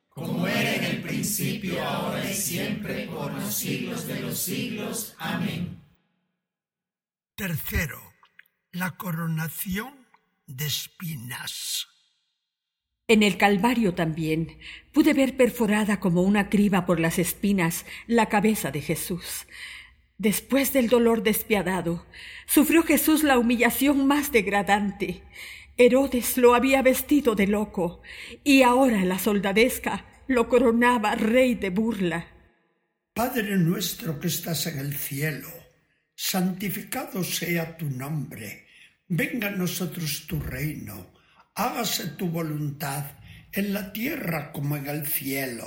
Como 0.10 0.46
era 0.46 0.75
en 0.75 0.84
el 0.84 1.01
principio, 1.01 1.82
ahora 1.82 2.29
y 2.29 2.34
siempre, 2.34 3.08
por 3.08 3.34
los 3.34 3.53
siglos 3.53 4.06
de 4.06 4.20
los 4.20 4.38
siglos. 4.38 5.15
Amén. 5.18 5.82
Tercero, 7.36 8.01
la 8.72 8.98
coronación 8.98 10.08
de 10.46 10.65
espinas. 10.65 11.88
En 13.09 13.23
el 13.23 13.37
Calvario 13.37 13.95
también 13.95 14.59
pude 14.91 15.15
ver 15.15 15.35
perforada 15.35 15.99
como 15.99 16.21
una 16.21 16.47
criba 16.47 16.85
por 16.85 16.99
las 16.99 17.17
espinas 17.17 17.87
la 18.05 18.29
cabeza 18.29 18.69
de 18.69 18.81
Jesús. 18.81 19.47
Después 20.19 20.73
del 20.73 20.89
dolor 20.89 21.23
despiadado, 21.23 22.05
sufrió 22.45 22.83
Jesús 22.83 23.23
la 23.23 23.39
humillación 23.39 24.05
más 24.05 24.31
degradante. 24.31 25.23
Herodes 25.75 26.37
lo 26.37 26.53
había 26.53 26.83
vestido 26.83 27.33
de 27.33 27.47
loco, 27.47 28.03
y 28.43 28.61
ahora 28.61 29.03
la 29.03 29.17
soldadesca 29.17 30.05
lo 30.27 30.47
coronaba 30.47 31.15
rey 31.15 31.55
de 31.55 31.71
burla. 31.71 32.27
Padre 33.15 33.57
nuestro 33.57 34.19
que 34.19 34.27
estás 34.27 34.67
en 34.67 34.77
el 34.77 34.93
cielo, 34.93 35.49
santificado 36.13 37.23
sea 37.23 37.75
tu 37.75 37.89
nombre, 37.89 38.67
venga 39.07 39.47
a 39.47 39.51
nosotros 39.51 40.27
tu 40.27 40.39
reino, 40.39 41.18
hágase 41.59 42.07
tu 42.07 42.29
voluntad 42.29 43.03
en 43.51 43.73
la 43.73 43.91
tierra 43.91 44.53
como 44.53 44.77
en 44.77 44.87
el 44.87 45.05
cielo. 45.05 45.65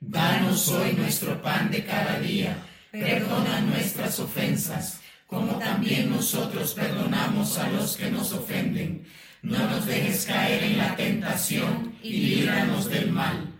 Danos 0.00 0.68
hoy 0.68 0.92
nuestro 0.94 1.40
pan 1.40 1.70
de 1.70 1.84
cada 1.84 2.18
día 2.18 2.56
perdona 2.90 3.60
nuestras 3.60 4.18
ofensas, 4.18 5.00
como 5.28 5.56
también 5.56 6.10
nosotros 6.10 6.74
perdonamos 6.74 7.58
a 7.58 7.70
los 7.70 7.96
que 7.96 8.10
nos 8.10 8.32
ofenden. 8.32 9.06
No 9.42 9.58
nos 9.70 9.86
dejes 9.86 10.26
caer 10.26 10.64
en 10.64 10.78
la 10.78 10.96
tentación 10.96 11.94
y 12.02 12.12
líbranos 12.12 12.90
del 12.90 13.12
mal. 13.12 13.54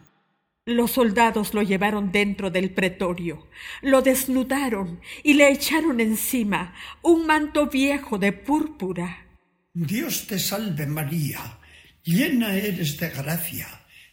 Los 0.66 0.90
soldados 0.90 1.54
lo 1.54 1.62
llevaron 1.62 2.10
dentro 2.10 2.50
del 2.50 2.70
pretorio, 2.72 3.46
lo 3.80 4.02
desnudaron 4.02 5.00
y 5.22 5.34
le 5.34 5.52
echaron 5.52 6.00
encima 6.00 6.74
un 7.02 7.26
manto 7.26 7.68
viejo 7.68 8.18
de 8.18 8.32
púrpura. 8.32 9.26
Dios 9.72 10.26
te 10.26 10.38
salve 10.40 10.84
María, 10.86 11.60
llena 12.04 12.54
eres 12.54 12.99
de 12.99 13.11
gracia, 13.11 13.69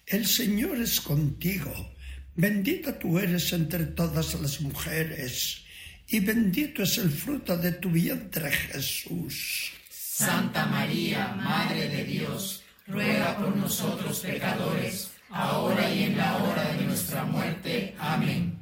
el 0.06 0.26
Señor 0.26 0.78
es 0.78 1.02
contigo 1.02 1.98
Bendita 2.40 3.00
tú 3.00 3.18
eres 3.18 3.52
entre 3.52 3.84
todas 3.84 4.40
las 4.40 4.62
mujeres, 4.62 5.66
y 6.08 6.20
bendito 6.20 6.84
es 6.84 7.00
el 7.00 7.10
fruto 7.10 7.58
de 7.58 7.72
tu 7.72 7.90
vientre 7.90 8.52
Jesús. 8.52 9.72
Santa 9.90 10.68
María, 10.68 11.30
Madre 11.30 11.90
de 11.90 12.04
Dios, 12.04 12.64
ruega 12.86 13.36
por 13.40 13.56
nosotros 13.56 14.20
pecadores, 14.20 15.10
ahora 15.32 15.92
y 15.92 16.04
en 16.04 16.18
la 16.18 16.38
hora 16.38 16.74
de 16.74 16.86
nuestra 16.86 17.24
muerte. 17.24 17.96
Amén. 17.98 18.60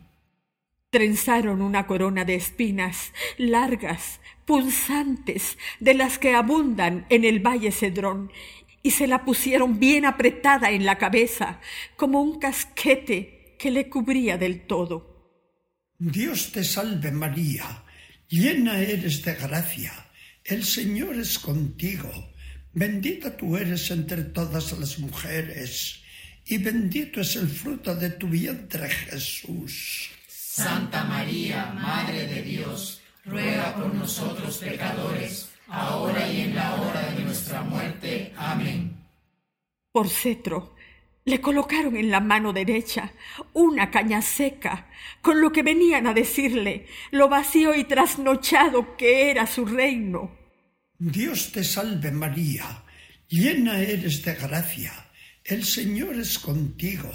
Trenzaron 0.90 1.62
una 1.62 1.86
corona 1.86 2.24
de 2.24 2.36
espinas 2.36 3.12
largas, 3.38 4.22
punzantes, 4.46 5.58
de 5.82 5.96
las 5.96 6.18
que 6.18 6.34
abundan 6.34 7.06
en 7.10 7.26
el 7.26 7.46
valle 7.46 7.74
Cedrón, 7.74 8.32
y 8.86 8.92
se 8.92 9.08
la 9.08 9.26
pusieron 9.26 9.80
bien 9.80 10.06
apretada 10.06 10.70
en 10.70 10.86
la 10.86 11.00
cabeza, 11.00 11.60
como 11.96 12.22
un 12.22 12.38
casquete 12.38 13.56
que 13.58 13.72
le 13.72 13.90
cubría 13.90 14.38
del 14.38 14.68
todo. 14.68 15.42
Dios 15.98 16.52
te 16.52 16.64
salve 16.64 17.12
María, 17.12 17.84
llena 18.28 18.78
eres 18.78 19.26
de 19.26 19.34
gracia, 19.34 19.92
el 20.44 20.64
Señor 20.64 21.16
es 21.16 21.40
contigo, 21.40 22.12
bendita 22.74 23.36
tú 23.36 23.58
eres 23.58 23.90
entre 23.90 24.22
todas 24.26 24.78
las 24.78 25.00
mujeres, 25.00 26.04
y 26.46 26.60
bendito 26.60 27.22
es 27.22 27.36
el 27.38 27.48
fruto 27.48 27.96
de 27.96 28.12
tu 28.12 28.28
vientre 28.28 28.88
Jesús. 28.88 30.12
Santa 30.28 31.06
María, 31.06 31.74
Madre 31.74 32.28
de 32.28 32.44
Dios, 32.44 33.02
ruega 33.26 33.74
por 33.74 33.92
nosotros 33.96 34.60
pecadores, 34.60 35.50
ahora 35.68 36.28
y 36.30 36.42
en 36.42 36.56
la 36.56 36.76
hora 36.76 37.12
de 37.12 37.24
nuestra 37.24 37.62
muerte. 37.62 38.34
Amén. 38.38 38.98
Por 39.92 40.10
cetro, 40.10 40.76
le 41.26 41.42
colocaron 41.42 41.98
en 41.98 42.12
la 42.12 42.20
mano 42.20 42.54
derecha 42.54 43.12
una 43.54 43.90
caña 43.90 44.22
seca, 44.22 44.90
con 45.22 45.42
lo 45.42 45.52
que 45.52 45.64
venían 45.64 46.06
a 46.06 46.14
decirle 46.14 46.86
lo 47.12 47.30
vacío 47.30 47.74
y 47.74 47.84
trasnochado 47.84 48.96
que 48.96 49.32
era 49.32 49.48
su 49.48 49.66
reino. 49.66 50.32
Dios 51.00 51.52
te 51.52 51.64
salve 51.64 52.12
María, 52.12 52.84
llena 53.28 53.80
eres 53.80 54.24
de 54.24 54.36
gracia, 54.36 54.94
el 55.44 55.64
Señor 55.64 56.16
es 56.16 56.38
contigo, 56.38 57.12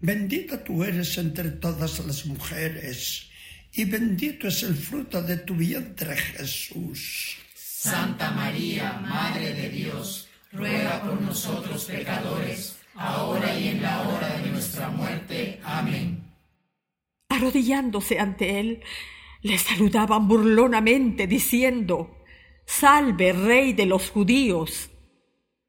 bendita 0.00 0.64
tú 0.64 0.82
eres 0.82 1.18
entre 1.18 1.50
todas 1.50 2.04
las 2.06 2.24
mujeres, 2.24 3.30
y 3.72 3.84
bendito 3.84 4.48
es 4.48 4.62
el 4.62 4.74
fruto 4.74 5.22
de 5.22 5.36
tu 5.36 5.54
vientre 5.54 6.16
Jesús. 6.16 7.41
Santa 7.82 8.30
María, 8.30 8.92
Madre 9.00 9.54
de 9.54 9.68
Dios, 9.68 10.28
ruega 10.52 11.02
por 11.02 11.20
nosotros 11.20 11.84
pecadores, 11.86 12.78
ahora 12.94 13.58
y 13.58 13.66
en 13.70 13.82
la 13.82 14.02
hora 14.02 14.38
de 14.38 14.50
nuestra 14.52 14.88
muerte. 14.88 15.58
Amén. 15.64 16.32
Arrodillándose 17.28 18.20
ante 18.20 18.60
él, 18.60 18.84
le 19.40 19.58
saludaban 19.58 20.28
burlonamente, 20.28 21.26
diciendo, 21.26 22.22
Salve, 22.64 23.32
Rey 23.32 23.72
de 23.72 23.86
los 23.86 24.10
judíos. 24.10 24.88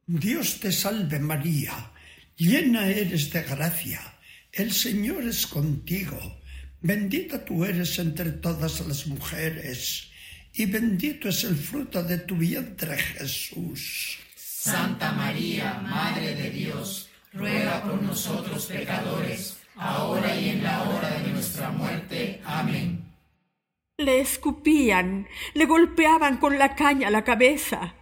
Dios 0.05 0.59
te 0.59 0.71
salve 0.71 1.17
María, 1.17 1.93
llena 2.35 2.85
eres 2.89 3.33
de 3.33 3.41
gracia, 3.41 4.19
el 4.51 4.71
Señor 4.71 5.23
es 5.23 5.47
contigo, 5.47 6.19
bendita 6.79 7.43
tú 7.43 7.65
eres 7.65 7.97
entre 7.97 8.33
todas 8.33 8.85
las 8.85 9.07
mujeres, 9.07 10.12
y 10.53 10.65
bendito 10.65 11.29
es 11.29 11.43
el 11.43 11.55
fruto 11.55 12.03
de 12.03 12.19
tu 12.19 12.35
vientre 12.35 12.97
Jesús. 12.97 14.19
Santa 14.35 15.11
María, 15.11 15.79
Madre 15.81 16.35
de 16.35 16.49
Dios, 16.49 17.09
ruega 17.33 17.83
por 17.83 18.01
nosotros 18.01 18.67
pecadores, 18.67 19.57
ahora 19.75 20.35
y 20.35 20.49
en 20.49 20.63
la 20.63 20.83
hora 20.83 21.09
de 21.19 21.31
nuestra 21.31 21.69
muerte. 21.71 22.39
Amén. 22.45 23.03
Le 23.97 24.21
escupían, 24.21 25.27
le 25.53 25.65
golpeaban 25.65 26.37
con 26.37 26.57
la 26.57 26.75
caña 26.75 27.09
la 27.09 27.23
cabeza. 27.23 27.95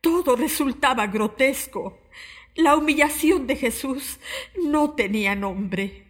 Todo 0.00 0.36
resultaba 0.36 1.06
grotesco. 1.08 2.08
La 2.54 2.76
humillación 2.76 3.46
de 3.46 3.56
Jesús 3.56 4.18
no 4.64 4.92
tenía 4.94 5.34
nombre. 5.34 6.06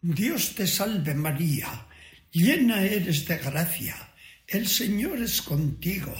Dios 0.00 0.54
te 0.54 0.66
salve 0.66 1.14
María, 1.14 1.88
llena 2.30 2.82
eres 2.82 3.26
de 3.26 3.36
gracia, 3.38 4.07
el 4.48 4.66
Señor 4.66 5.20
es 5.20 5.42
contigo, 5.42 6.12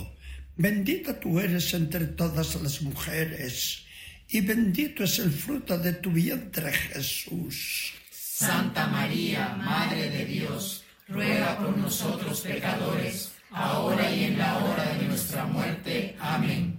bendita 0.55 1.19
tú 1.19 1.41
eres 1.41 1.73
entre 1.73 2.07
todas 2.07 2.61
las 2.61 2.83
mujeres 2.83 3.87
y 4.29 4.43
bendito 4.43 5.05
es 5.05 5.19
el 5.19 5.31
fruto 5.33 5.79
de 5.79 5.95
tu 5.95 6.11
vientre 6.11 6.71
Jesús. 6.71 7.95
Santa 8.11 8.87
María, 8.89 9.57
Madre 9.57 10.11
de 10.11 10.27
Dios, 10.27 10.85
ruega 11.09 11.59
por 11.59 11.75
nosotros 11.79 12.43
pecadores, 12.43 13.33
ahora 13.51 14.15
y 14.15 14.25
en 14.25 14.39
la 14.39 14.59
hora 14.59 14.95
de 14.95 15.07
nuestra 15.07 15.47
muerte. 15.47 16.15
Amén. 16.21 16.79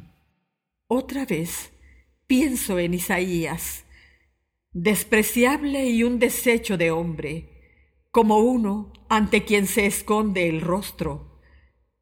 Otra 0.88 1.25
vez 1.25 1.71
pienso 2.27 2.77
en 2.77 2.93
Isaías, 2.93 3.85
despreciable 4.71 5.89
y 5.89 6.03
un 6.03 6.19
desecho 6.19 6.77
de 6.77 6.91
hombre, 6.91 7.49
como 8.12 8.38
uno 8.38 8.93
ante 9.09 9.45
quien 9.45 9.65
se 9.65 9.88
esconde 9.88 10.47
el 10.47 10.62
rostro. 10.62 11.28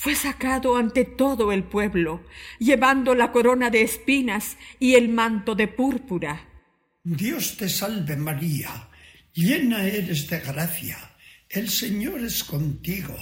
fue 0.00 0.14
sacado 0.14 0.78
ante 0.78 1.04
todo 1.04 1.52
el 1.52 1.62
pueblo, 1.62 2.24
llevando 2.58 3.14
la 3.14 3.32
corona 3.32 3.68
de 3.68 3.82
espinas 3.82 4.56
y 4.78 4.94
el 4.94 5.10
manto 5.10 5.54
de 5.54 5.68
púrpura. 5.68 6.48
Dios 7.04 7.58
te 7.58 7.68
salve 7.68 8.16
María, 8.16 8.88
llena 9.34 9.84
eres 9.84 10.26
de 10.30 10.40
gracia, 10.40 10.96
el 11.50 11.68
Señor 11.68 12.20
es 12.24 12.42
contigo, 12.44 13.14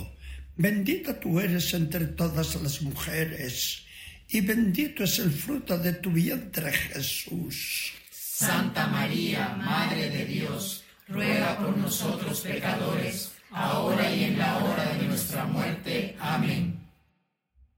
bendita 0.54 1.18
tú 1.18 1.40
eres 1.40 1.74
entre 1.74 2.06
todas 2.06 2.54
las 2.62 2.80
mujeres, 2.82 3.82
y 4.28 4.40
bendito 4.40 5.02
es 5.02 5.18
el 5.18 5.32
fruto 5.32 5.76
de 5.78 5.94
tu 5.94 6.12
vientre 6.12 6.72
Jesús. 6.72 7.92
Santa 8.12 8.86
María, 8.86 9.48
Madre 9.56 10.10
de 10.10 10.24
Dios, 10.26 10.84
ruega 11.08 11.58
por 11.58 11.76
nosotros 11.76 12.40
pecadores, 12.42 13.32
ahora 13.50 14.10
y 14.14 14.24
en 14.24 14.38
la 14.38 14.58
hora 14.58 14.94
de 14.94 15.06
nuestra 15.06 15.44
muerte. 15.44 16.16
Amén. 16.20 16.80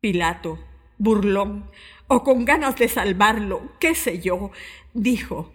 Pilato, 0.01 0.59
burlón, 0.99 1.71
o 2.09 2.25
con 2.25 2.45
ganas 2.45 2.77
de 2.77 2.89
salvarlo, 2.89 3.73
qué 3.79 3.95
sé 3.95 4.21
yo, 4.21 4.51
dijo, 4.95 5.53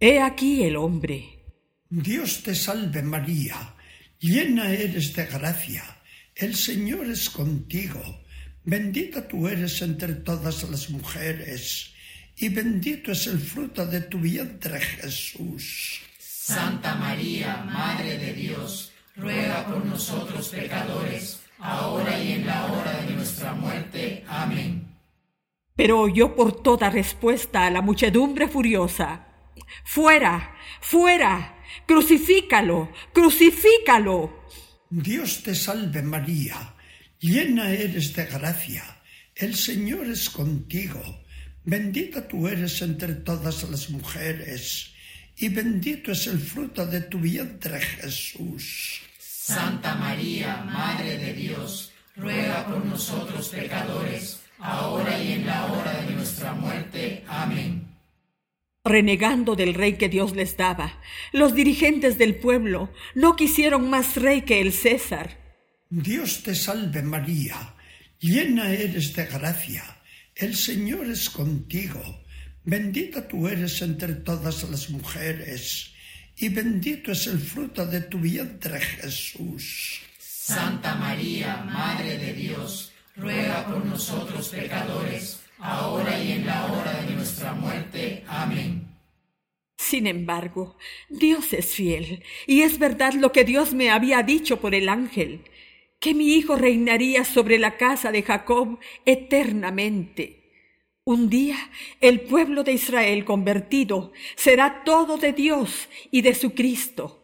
He 0.00 0.20
aquí 0.20 0.62
el 0.64 0.76
hombre. 0.76 1.44
Dios 1.88 2.42
te 2.42 2.54
salve 2.54 3.02
María, 3.02 3.74
llena 4.18 4.70
eres 4.70 5.14
de 5.14 5.24
gracia, 5.26 5.84
el 6.34 6.54
Señor 6.54 7.06
es 7.06 7.30
contigo, 7.30 8.02
bendita 8.64 9.26
tú 9.26 9.48
eres 9.48 9.80
entre 9.82 10.14
todas 10.16 10.68
las 10.68 10.90
mujeres, 10.90 11.94
y 12.36 12.48
bendito 12.50 13.12
es 13.12 13.26
el 13.28 13.38
fruto 13.38 13.86
de 13.86 14.02
tu 14.02 14.18
vientre 14.18 14.80
Jesús. 14.80 16.00
Santa 16.18 16.96
María, 16.96 17.64
Madre 17.64 18.18
de 18.18 18.34
Dios, 18.34 18.92
ruega 19.16 19.66
por 19.66 19.84
nosotros 19.84 20.48
pecadores, 20.48 21.40
ahora 21.58 22.18
y 22.22 22.32
en 22.32 22.46
la 22.46 22.66
hora 22.66 23.02
de 23.02 23.14
nuestra 23.14 23.52
muerte. 23.54 24.24
Amén. 24.28 24.96
Pero 25.74 26.00
oyó 26.00 26.34
por 26.34 26.62
toda 26.62 26.90
respuesta 26.90 27.66
a 27.66 27.70
la 27.70 27.82
muchedumbre 27.82 28.48
furiosa. 28.48 29.26
Fuera, 29.84 30.54
fuera, 30.80 31.62
crucifícalo, 31.86 32.90
crucifícalo. 33.12 34.44
Dios 34.90 35.42
te 35.42 35.54
salve 35.54 36.02
María, 36.02 36.74
llena 37.18 37.70
eres 37.70 38.14
de 38.14 38.24
gracia, 38.26 38.84
el 39.34 39.54
Señor 39.54 40.06
es 40.06 40.30
contigo, 40.30 41.02
bendita 41.64 42.26
tú 42.28 42.46
eres 42.46 42.80
entre 42.82 43.14
todas 43.14 43.68
las 43.68 43.90
mujeres 43.90 44.94
y 45.36 45.48
bendito 45.48 46.12
es 46.12 46.26
el 46.28 46.38
fruto 46.38 46.86
de 46.86 47.02
tu 47.02 47.18
vientre 47.18 47.80
Jesús. 47.80 49.02
Santa 49.46 49.94
María, 49.94 50.64
Madre 50.64 51.18
de 51.18 51.32
Dios, 51.32 51.92
ruega 52.16 52.66
por 52.66 52.84
nosotros 52.84 53.48
pecadores, 53.50 54.40
ahora 54.58 55.22
y 55.22 55.34
en 55.34 55.46
la 55.46 55.66
hora 55.66 56.02
de 56.02 56.14
nuestra 56.16 56.52
muerte. 56.52 57.22
Amén. 57.28 57.86
Renegando 58.84 59.54
del 59.54 59.74
rey 59.74 59.98
que 59.98 60.08
Dios 60.08 60.34
les 60.34 60.56
daba, 60.56 61.00
los 61.30 61.54
dirigentes 61.54 62.18
del 62.18 62.34
pueblo 62.34 62.92
no 63.14 63.36
quisieron 63.36 63.88
más 63.88 64.16
rey 64.16 64.42
que 64.42 64.60
el 64.60 64.72
César. 64.72 65.38
Dios 65.90 66.42
te 66.42 66.56
salve 66.56 67.02
María, 67.02 67.76
llena 68.18 68.72
eres 68.72 69.14
de 69.14 69.26
gracia, 69.26 69.84
el 70.34 70.56
Señor 70.56 71.06
es 71.06 71.30
contigo 71.30 72.02
Bendita 72.68 73.28
tú 73.28 73.46
eres 73.46 73.80
entre 73.80 74.12
todas 74.12 74.68
las 74.68 74.90
mujeres, 74.90 75.92
y 76.38 76.48
bendito 76.48 77.12
es 77.12 77.26
el 77.26 77.38
fruto 77.38 77.86
de 77.86 78.02
tu 78.02 78.18
vientre 78.18 78.80
Jesús. 78.80 80.00
Santa 80.18 80.94
María, 80.94 81.56
Madre 81.64 82.18
de 82.18 82.32
Dios, 82.34 82.92
ruega 83.16 83.66
por 83.66 83.84
nosotros 83.84 84.48
pecadores, 84.50 85.40
ahora 85.58 86.22
y 86.22 86.32
en 86.32 86.46
la 86.46 86.66
hora 86.66 87.02
de 87.02 87.14
nuestra 87.14 87.52
muerte. 87.52 88.22
Amén. 88.28 88.86
Sin 89.78 90.06
embargo, 90.06 90.76
Dios 91.08 91.52
es 91.52 91.74
fiel, 91.74 92.22
y 92.46 92.62
es 92.62 92.78
verdad 92.78 93.14
lo 93.14 93.32
que 93.32 93.44
Dios 93.44 93.72
me 93.72 93.90
había 93.90 94.22
dicho 94.22 94.60
por 94.60 94.74
el 94.74 94.88
ángel, 94.88 95.44
que 96.00 96.14
mi 96.14 96.34
Hijo 96.34 96.56
reinaría 96.56 97.24
sobre 97.24 97.58
la 97.58 97.76
casa 97.76 98.12
de 98.12 98.22
Jacob 98.22 98.78
eternamente 99.06 100.45
un 101.06 101.30
día 101.30 101.56
el 102.00 102.22
pueblo 102.22 102.64
de 102.64 102.72
Israel 102.72 103.24
convertido 103.24 104.12
será 104.34 104.82
todo 104.82 105.16
de 105.18 105.32
Dios 105.32 105.88
y 106.10 106.22
de 106.22 106.34
su 106.34 106.52
Cristo. 106.52 107.22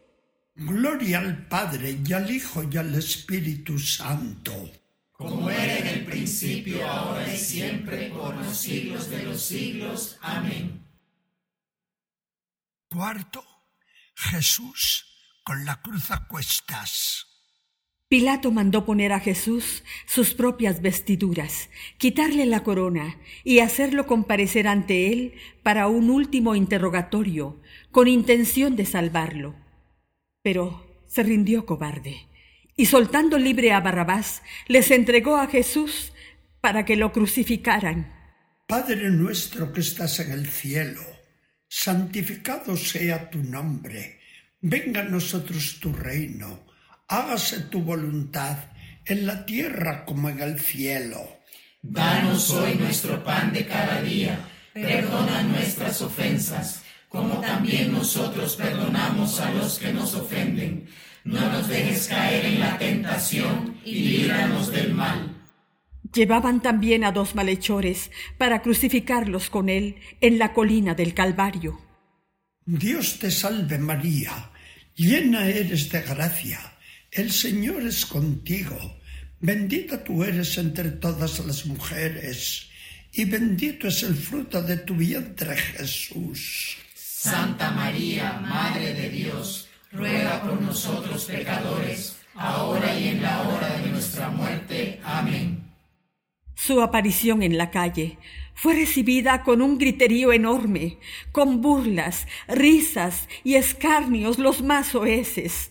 Gloria 0.55 1.18
al 1.18 1.49
Padre 1.49 1.99
y 2.05 2.12
al 2.12 2.31
Hijo 2.31 2.62
y 2.71 2.77
al 2.77 2.95
Espíritu 2.95 3.79
Santo. 3.81 4.71
Como 5.11 5.51
era 5.51 5.79
en 5.79 5.87
el 5.88 6.05
principio, 6.05 6.87
ahora 6.88 7.33
y 7.33 7.37
siempre, 7.37 8.09
por 8.11 8.37
los 8.37 8.57
siglos 8.57 9.11
de 9.11 9.25
los 9.25 9.42
siglos. 9.42 10.16
Amén. 10.21 10.87
Cuarto, 12.88 13.45
Jesús 14.14 15.07
con 15.42 15.64
la 15.64 15.83
cruz 15.83 16.11
a 16.12 16.29
cuestas. 16.29 17.32
Pilato 18.12 18.51
mandó 18.51 18.85
poner 18.85 19.11
a 19.14 19.20
Jesús 19.20 19.85
sus 20.05 20.35
propias 20.35 20.83
vestiduras, 20.83 21.70
quitarle 21.96 22.44
la 22.44 22.62
corona 22.62 23.16
y 23.42 23.61
hacerlo 23.61 24.07
comparecer 24.07 24.68
ante 24.68 25.11
él 25.11 25.33
para 25.62 25.87
un 25.87 26.11
último 26.11 26.55
interrogatorio, 26.55 27.59
con 27.90 28.09
intención 28.09 28.77
de 28.77 28.85
salvarlo. 28.85 29.55
Pero 30.42 31.03
se 31.07 31.22
rindió 31.22 31.64
cobarde, 31.64 32.29
y 32.77 32.85
soltando 32.85 33.38
libre 33.38 33.72
a 33.72 33.81
Barrabás, 33.81 34.42
les 34.68 34.90
entregó 34.90 35.37
a 35.37 35.46
Jesús 35.46 36.12
para 36.61 36.85
que 36.85 36.96
lo 36.96 37.12
crucificaran. 37.12 38.12
Padre 38.68 39.09
nuestro 39.09 39.72
que 39.72 39.81
estás 39.81 40.20
en 40.20 40.33
el 40.33 40.48
cielo, 40.48 41.01
santificado 41.66 42.77
sea 42.77 43.31
tu 43.31 43.42
nombre, 43.42 44.20
venga 44.61 45.01
a 45.01 45.05
nosotros 45.05 45.79
tu 45.81 45.94
reino 45.94 46.72
hágase 47.12 47.61
tu 47.61 47.83
voluntad 47.83 48.57
en 49.05 49.27
la 49.27 49.44
tierra 49.44 50.07
como 50.07 50.31
en 50.31 50.40
el 50.40 50.59
cielo. 50.59 51.20
Danos 51.83 52.51
hoy 52.51 52.75
nuestro 52.77 53.22
pan 53.22 53.53
de 53.53 53.66
cada 53.66 54.01
día, 54.01 54.38
perdona 54.72 55.42
nuestras 55.42 56.01
ofensas, 56.01 56.83
como 57.11 57.38
también 57.40 57.92
nosotros 57.92 58.57
perdonamos 58.57 59.40
a 59.40 59.53
los 59.53 59.79
que 59.79 59.92
nos 59.92 60.14
ofenden. 60.14 60.88
No 61.25 61.40
nos 61.53 61.68
dejes 61.68 62.09
caer 62.09 62.46
en 62.46 62.61
la 62.61 62.79
tentación 62.79 63.79
y 63.85 63.94
líbranos 63.94 64.72
del 64.72 64.94
mal. 64.94 65.37
Llevaban 66.14 66.62
también 66.62 67.05
a 67.05 67.12
dos 67.12 67.35
malhechores 67.35 68.11
para 68.38 68.62
crucificarlos 68.62 69.51
con 69.51 69.68
él 69.68 69.96
en 70.22 70.38
la 70.38 70.55
colina 70.55 70.94
del 70.94 71.12
Calvario. 71.12 71.79
Dios 72.64 73.18
te 73.18 73.31
salve 73.31 73.79
María, 73.79 74.51
llena 74.94 75.46
eres 75.46 75.90
de 75.90 76.01
gracia 76.03 76.72
el 77.12 77.31
Señor 77.31 77.83
es 77.83 78.07
contigo, 78.07 78.77
bendita 79.38 80.03
tú 80.03 80.25
eres 80.25 80.57
entre 80.57 80.90
todas 80.92 81.38
las 81.40 81.66
mujeres, 81.66 82.70
y 83.12 83.27
bendito 83.27 83.88
es 83.88 84.03
el 84.03 84.14
fruto 84.14 84.62
de 84.62 84.79
tu 84.79 84.94
vientre 84.94 85.55
Jesús. 85.55 86.79
Santa 86.94 87.70
María, 87.70 88.40
Madre 88.40 88.94
de 88.94 89.11
Dios, 89.11 89.68
ruega 89.92 90.42
por 90.42 90.61
nosotros 90.62 91.27
pecadores, 91.27 92.16
ahora 92.35 92.98
y 92.98 93.09
en 93.09 93.22
la 93.22 93.42
hora 93.42 93.79
de 93.79 93.90
nuestra 93.90 94.31
muerte. 94.31 94.98
Amén. 95.05 95.70
Su 96.55 96.81
aparición 96.81 97.42
en 97.42 97.59
la 97.59 97.70
calle 97.70 98.18
fue 98.55 98.75
recibida 98.75 99.42
con 99.42 99.61
un 99.61 99.77
griterío 99.77 100.33
enorme, 100.33 100.98
con 101.31 101.61
burlas, 101.61 102.27
risas 102.48 103.29
y 103.44 103.57
escarnios 103.57 104.38
los 104.38 104.62
más 104.62 104.94
oeces 104.94 105.70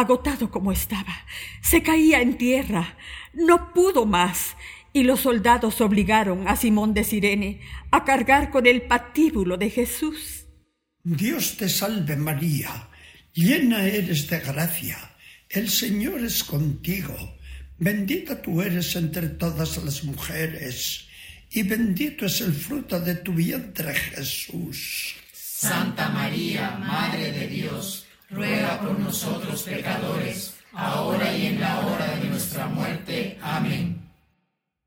Agotado 0.00 0.50
como 0.50 0.72
estaba, 0.72 1.14
se 1.60 1.82
caía 1.82 2.22
en 2.22 2.38
tierra, 2.38 2.96
no 3.34 3.74
pudo 3.74 4.06
más, 4.06 4.56
y 4.94 5.02
los 5.02 5.20
soldados 5.20 5.82
obligaron 5.82 6.48
a 6.48 6.56
Simón 6.56 6.94
de 6.94 7.04
Sirene 7.04 7.60
a 7.90 8.02
cargar 8.06 8.50
con 8.50 8.66
el 8.66 8.80
patíbulo 8.80 9.58
de 9.58 9.68
Jesús. 9.68 10.46
Dios 11.04 11.58
te 11.58 11.68
salve 11.68 12.16
María, 12.16 12.88
llena 13.34 13.84
eres 13.84 14.30
de 14.30 14.40
gracia, 14.40 14.96
el 15.50 15.68
Señor 15.68 16.24
es 16.24 16.44
contigo, 16.44 17.14
bendita 17.76 18.40
tú 18.40 18.62
eres 18.62 18.96
entre 18.96 19.28
todas 19.28 19.76
las 19.84 20.02
mujeres, 20.04 21.08
y 21.50 21.62
bendito 21.62 22.24
es 22.24 22.40
el 22.40 22.54
fruto 22.54 22.98
de 22.98 23.16
tu 23.16 23.34
vientre 23.34 23.94
Jesús. 23.94 25.14
Santa 25.34 26.08
María, 26.08 26.70
Madre 26.78 27.32
de 27.32 27.46
Dios, 27.48 28.06
ruega 28.30 28.80
por 28.80 28.98
nosotros 28.98 29.62
pecadores, 29.62 30.54
ahora 30.72 31.36
y 31.36 31.46
en 31.46 31.60
la 31.60 31.80
hora 31.80 32.16
de 32.16 32.28
nuestra 32.28 32.66
muerte. 32.66 33.38
Amén. 33.42 34.10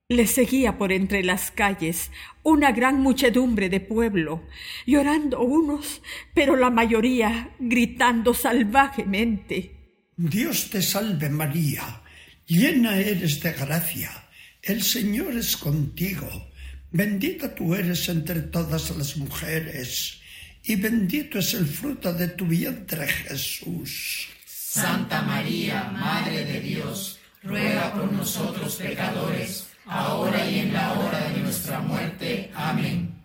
Le 0.10 0.27
seguía 0.27 0.77
por 0.77 0.91
entre 0.91 1.23
las 1.23 1.49
calles 1.49 2.12
una 2.43 2.71
gran 2.71 3.01
muchedumbre 3.01 3.69
de 3.69 3.79
pueblo, 3.79 4.43
llorando 4.86 5.41
unos, 5.41 6.01
pero 6.34 6.56
la 6.56 6.69
mayoría 6.69 7.56
gritando 7.60 8.34
salvajemente. 8.34 10.01
Dios 10.15 10.69
te 10.69 10.82
salve 10.82 11.29
María, 11.29 12.03
llena 12.45 12.97
eres 12.97 13.41
de 13.41 13.53
gracia, 13.53 14.12
el 14.62 14.84
Señor 14.84 15.36
es 15.36 15.58
contigo, 15.58 16.29
bendita 16.91 17.56
tú 17.56 17.73
eres 17.73 18.08
entre 18.10 18.41
todas 18.41 18.95
las 18.95 19.17
mujeres, 19.17 20.21
y 20.63 20.76
bendito 20.78 21.39
es 21.39 21.54
el 21.54 21.65
fruto 21.65 22.13
de 22.13 22.30
tu 22.30 22.45
vientre 22.45 23.08
Jesús. 23.08 24.30
Santa 24.45 25.21
María, 25.21 25.91
Madre 25.91 26.45
de 26.45 26.60
Dios, 26.62 27.19
ruega 27.43 27.93
por 27.93 28.12
nosotros 28.12 28.78
pecadores, 28.78 29.69
ahora 29.86 30.49
y 30.49 30.60
en 30.60 30.73
la 30.73 30.93
hora 30.93 31.30
de 31.30 31.41
nuestra 31.41 31.80
muerte. 31.80 32.49
Amén. 32.56 33.23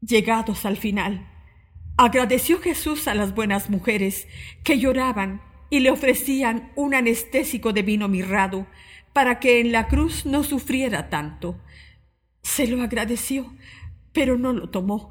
Llegados 0.00 0.64
al 0.64 0.76
final, 0.76 1.28
agradeció 1.96 2.60
Jesús 2.60 3.08
a 3.08 3.14
las 3.14 3.34
buenas 3.34 3.70
mujeres 3.70 4.26
que 4.64 4.78
lloraban 4.78 5.42
y 5.70 5.80
le 5.80 5.90
ofrecían 5.90 6.72
un 6.76 6.94
anestésico 6.94 7.72
de 7.72 7.82
vino 7.82 8.08
mirrado 8.08 8.66
para 9.12 9.38
que 9.38 9.60
en 9.60 9.70
la 9.70 9.86
cruz 9.86 10.26
no 10.26 10.42
sufriera 10.42 11.08
tanto. 11.08 11.60
Se 12.42 12.66
lo 12.66 12.82
agradeció, 12.82 13.54
pero 14.12 14.38
no 14.38 14.52
lo 14.52 14.70
tomó, 14.70 15.10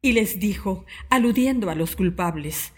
Y 0.00 0.12
les 0.12 0.38
dijo, 0.38 0.86
aludiendo 1.10 1.70
a 1.70 1.74
los 1.74 1.96
culpables, 1.96 2.72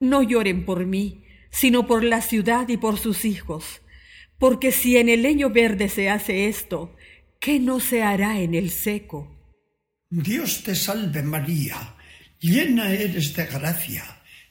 No 0.00 0.22
lloren 0.22 0.64
por 0.64 0.86
mí, 0.86 1.24
sino 1.50 1.86
por 1.86 2.04
la 2.04 2.20
ciudad 2.20 2.68
y 2.68 2.76
por 2.76 2.98
sus 2.98 3.24
hijos, 3.24 3.80
porque 4.38 4.70
si 4.70 4.96
en 4.96 5.08
el 5.08 5.22
leño 5.22 5.50
verde 5.50 5.88
se 5.88 6.08
hace 6.08 6.48
esto, 6.48 6.94
¿qué 7.40 7.58
no 7.58 7.80
se 7.80 8.02
hará 8.02 8.38
en 8.40 8.54
el 8.54 8.70
seco? 8.70 9.34
Dios 10.10 10.62
te 10.62 10.74
salve 10.76 11.22
María, 11.22 11.96
llena 12.38 12.92
eres 12.92 13.34
de 13.34 13.46
gracia, 13.46 14.04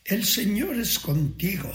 el 0.03 0.25
Señor 0.25 0.75
es 0.75 0.99
contigo 0.99 1.71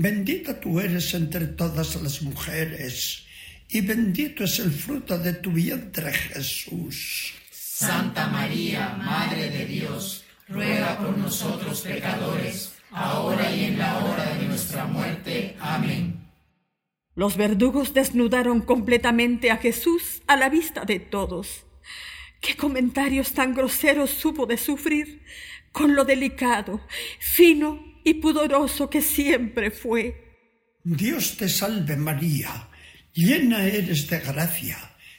Bendita 0.00 0.58
tú 0.58 0.80
eres 0.80 1.12
entre 1.12 1.46
todas 1.46 1.94
las 2.02 2.22
mujeres, 2.22 3.26
y 3.68 3.82
bendito 3.82 4.44
es 4.44 4.58
el 4.58 4.72
fruto 4.72 5.18
de 5.18 5.34
tu 5.34 5.52
vientre 5.52 6.10
Jesús. 6.10 7.34
Santa 7.80 8.28
María, 8.28 8.94
Madre 8.98 9.48
de 9.48 9.64
Dios, 9.64 10.24
ruega 10.48 10.98
por 10.98 11.16
nosotros 11.16 11.80
pecadores, 11.80 12.74
ahora 12.90 13.50
y 13.54 13.64
en 13.64 13.78
la 13.78 14.04
hora 14.04 14.34
de 14.34 14.44
nuestra 14.44 14.84
muerte. 14.84 15.56
Amén. 15.58 16.30
Los 17.14 17.36
verdugos 17.38 17.94
desnudaron 17.94 18.60
completamente 18.60 19.50
a 19.50 19.56
Jesús 19.56 20.20
a 20.26 20.36
la 20.36 20.50
vista 20.50 20.84
de 20.84 21.00
todos. 21.00 21.64
¿Qué 22.42 22.54
comentarios 22.54 23.32
tan 23.32 23.54
groseros 23.54 24.10
supo 24.10 24.44
de 24.44 24.58
sufrir 24.58 25.22
con 25.72 25.94
lo 25.94 26.04
delicado, 26.04 26.80
fino 27.18 27.82
y 28.04 28.14
pudoroso 28.14 28.90
que 28.90 29.00
siempre 29.00 29.70
fue. 29.70 30.36
Dios 30.84 31.36
te 31.36 31.48
salve 31.48 31.96
María, 31.96 32.68
llena 33.12 33.64
eres 33.64 34.08
de 34.08 34.20
gracia, 34.20 34.78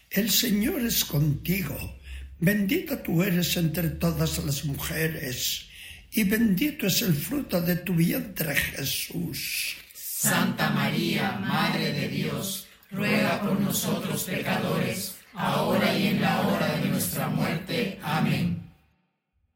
el 0.10 0.30
Señor 0.30 0.82
es 0.82 1.06
contigo, 1.06 2.01
bendita 2.42 3.02
tú 3.02 3.24
eres 3.24 3.56
entre 3.56 3.90
todas 3.90 4.44
las 4.44 4.66
mujeres, 4.66 5.70
y 6.12 6.24
bendito 6.26 6.88
es 6.88 7.02
el 7.04 7.14
fruto 7.14 7.62
de 7.62 7.78
tu 7.78 7.94
vientre 7.94 8.56
Jesús. 8.56 9.78
Santa 9.94 10.72
María, 10.72 11.34
Madre 11.34 11.94
de 11.94 12.10
Dios, 12.10 12.68
ruega 12.90 13.42
por 13.42 13.60
nosotros 13.60 14.24
pecadores, 14.26 15.16
ahora 15.34 15.98
y 15.98 16.08
en 16.08 16.22
la 16.22 16.42
hora 16.48 16.78
de 16.78 16.90
nuestra 16.90 17.28
muerte. 17.28 18.00
Amén. 18.04 18.70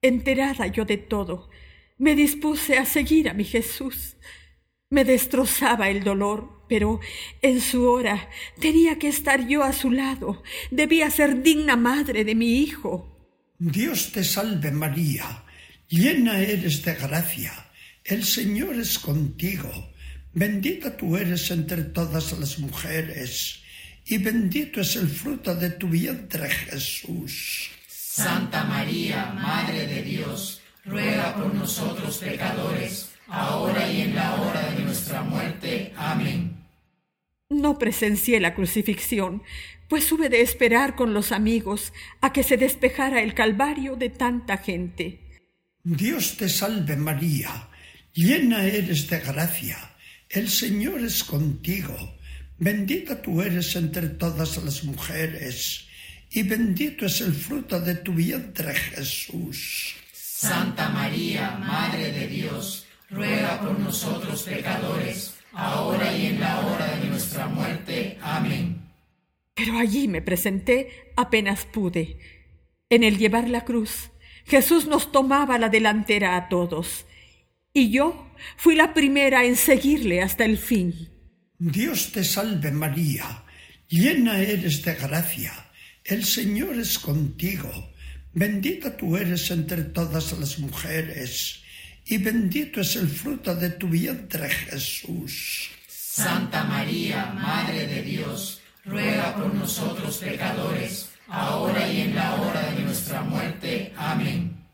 Enterada 0.01 0.67
yo 0.67 0.85
de 0.85 0.97
todo, 0.97 1.49
me 1.97 2.15
dispuse 2.15 2.77
a 2.77 2.85
seguir 2.85 3.29
a 3.29 3.33
mi 3.33 3.43
Jesús. 3.43 4.15
Me 4.89 5.03
destrozaba 5.03 5.89
el 5.89 6.03
dolor, 6.03 6.54
pero 6.67 6.99
en 7.41 7.61
su 7.61 7.89
hora 7.89 8.29
tenía 8.59 8.97
que 8.97 9.07
estar 9.07 9.47
yo 9.47 9.63
a 9.63 9.73
su 9.73 9.91
lado. 9.91 10.43
Debía 10.71 11.09
ser 11.09 11.41
digna 11.41 11.75
madre 11.75 12.23
de 12.23 12.35
mi 12.35 12.59
hijo. 12.59 13.15
Dios 13.57 14.11
te 14.11 14.23
salve 14.23 14.71
María, 14.71 15.45
llena 15.87 16.39
eres 16.39 16.83
de 16.83 16.93
gracia, 16.95 17.53
el 18.03 18.23
Señor 18.25 18.75
es 18.75 18.99
contigo, 18.99 19.71
bendita 20.33 20.97
tú 20.97 21.15
eres 21.15 21.49
entre 21.51 21.83
todas 21.83 22.37
las 22.37 22.59
mujeres, 22.59 23.61
y 24.05 24.17
bendito 24.17 24.81
es 24.81 24.97
el 24.97 25.07
fruto 25.07 25.55
de 25.55 25.69
tu 25.71 25.87
vientre 25.87 26.49
Jesús. 26.49 27.71
Santa 27.87 28.65
María, 28.65 29.33
Madre 29.33 29.87
de 29.87 30.01
Dios, 30.03 30.61
ruega 30.85 31.35
por 31.35 31.53
nosotros 31.53 32.17
pecadores, 32.17 33.09
ahora 33.27 33.89
y 33.89 34.01
en 34.01 34.15
la 34.15 34.35
hora 34.35 34.69
de 34.71 34.83
nuestra 34.83 35.21
muerte. 35.21 35.93
Amén. 35.97 36.54
No 37.49 37.77
presencié 37.77 38.39
la 38.39 38.55
crucifixión, 38.55 39.43
pues 39.87 40.11
hube 40.11 40.29
de 40.29 40.41
esperar 40.41 40.95
con 40.95 41.13
los 41.13 41.31
amigos 41.31 41.93
a 42.21 42.33
que 42.33 42.41
se 42.41 42.57
despejara 42.57 43.21
el 43.21 43.35
calvario 43.35 43.95
de 43.95 44.09
tanta 44.09 44.57
gente. 44.57 45.21
Dios 45.83 46.37
te 46.37 46.49
salve 46.49 46.95
María, 46.95 47.69
llena 48.13 48.65
eres 48.65 49.07
de 49.07 49.19
gracia, 49.19 49.77
el 50.29 50.49
Señor 50.49 51.01
es 51.01 51.23
contigo, 51.23 52.17
bendita 52.57 53.21
tú 53.21 53.43
eres 53.43 53.75
entre 53.75 54.09
todas 54.09 54.57
las 54.63 54.83
mujeres, 54.83 55.87
y 56.31 56.41
bendito 56.41 57.05
es 57.05 57.21
el 57.21 57.33
fruto 57.33 57.79
de 57.79 57.93
tu 57.95 58.13
vientre 58.13 58.73
Jesús. 58.73 59.95
Santa 60.11 60.89
María, 60.89 61.51
Madre 61.51 62.11
de 62.11 62.27
Dios, 62.27 62.87
ruega 63.11 63.61
por 63.61 63.79
nosotros 63.79 64.41
pecadores, 64.41 65.34
ahora 65.55 66.15
y 66.15 66.27
en 66.27 66.39
la 66.39 66.59
hora 66.59 66.97
de 66.97 67.07
nuestra 67.07 67.47
muerte. 67.47 68.17
Amén. 68.21 68.91
Pero 69.53 69.77
allí 69.77 70.07
me 70.07 70.21
presenté 70.21 71.13
apenas 71.15 71.65
pude. 71.65 72.19
En 72.89 73.03
el 73.03 73.17
llevar 73.17 73.49
la 73.49 73.65
cruz, 73.65 74.11
Jesús 74.45 74.85
nos 74.85 75.11
tomaba 75.11 75.57
la 75.57 75.69
delantera 75.69 76.35
a 76.35 76.49
todos, 76.49 77.05
y 77.73 77.89
yo 77.89 78.31
fui 78.57 78.75
la 78.75 78.93
primera 78.93 79.43
en 79.45 79.55
seguirle 79.55 80.21
hasta 80.21 80.45
el 80.45 80.57
fin. 80.57 81.09
Dios 81.57 82.11
te 82.11 82.23
salve 82.23 82.71
María, 82.71 83.43
llena 83.87 84.39
eres 84.39 84.83
de 84.83 84.93
gracia, 84.93 85.53
el 86.03 86.23
Señor 86.25 86.77
es 86.77 86.99
contigo 86.99 87.71
Bendita 88.37 88.97
tú 88.97 89.15
eres 89.15 89.49
entre 89.49 89.81
todas 89.81 90.37
las 90.37 90.59
mujeres, 90.59 91.63
y 92.05 92.17
bendito 92.17 92.81
es 92.81 92.95
el 92.95 93.07
fruto 93.07 93.55
de 93.55 93.71
tu 93.71 93.87
vientre 93.87 94.49
Jesús. 94.49 95.69
Santa 95.87 96.63
María, 96.63 97.33
Madre 97.33 97.87
de 97.87 98.01
Dios, 98.01 98.61
ruega 98.85 99.35
por 99.35 99.53
nosotros 99.53 100.17
pecadores, 100.17 101.09
ahora 101.27 101.91
y 101.91 102.01
en 102.01 102.15
la 102.15 102.35
hora 102.35 102.71
de 102.71 102.83
nuestra 102.83 103.21
muerte. 103.21 103.91
Amén. 103.97 104.65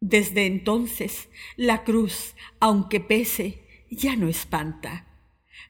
Desde 0.00 0.46
entonces, 0.46 1.28
la 1.56 1.84
cruz, 1.84 2.34
aunque 2.60 3.00
pese, 3.00 3.62
ya 3.90 4.16
no 4.16 4.28
espanta 4.28 5.06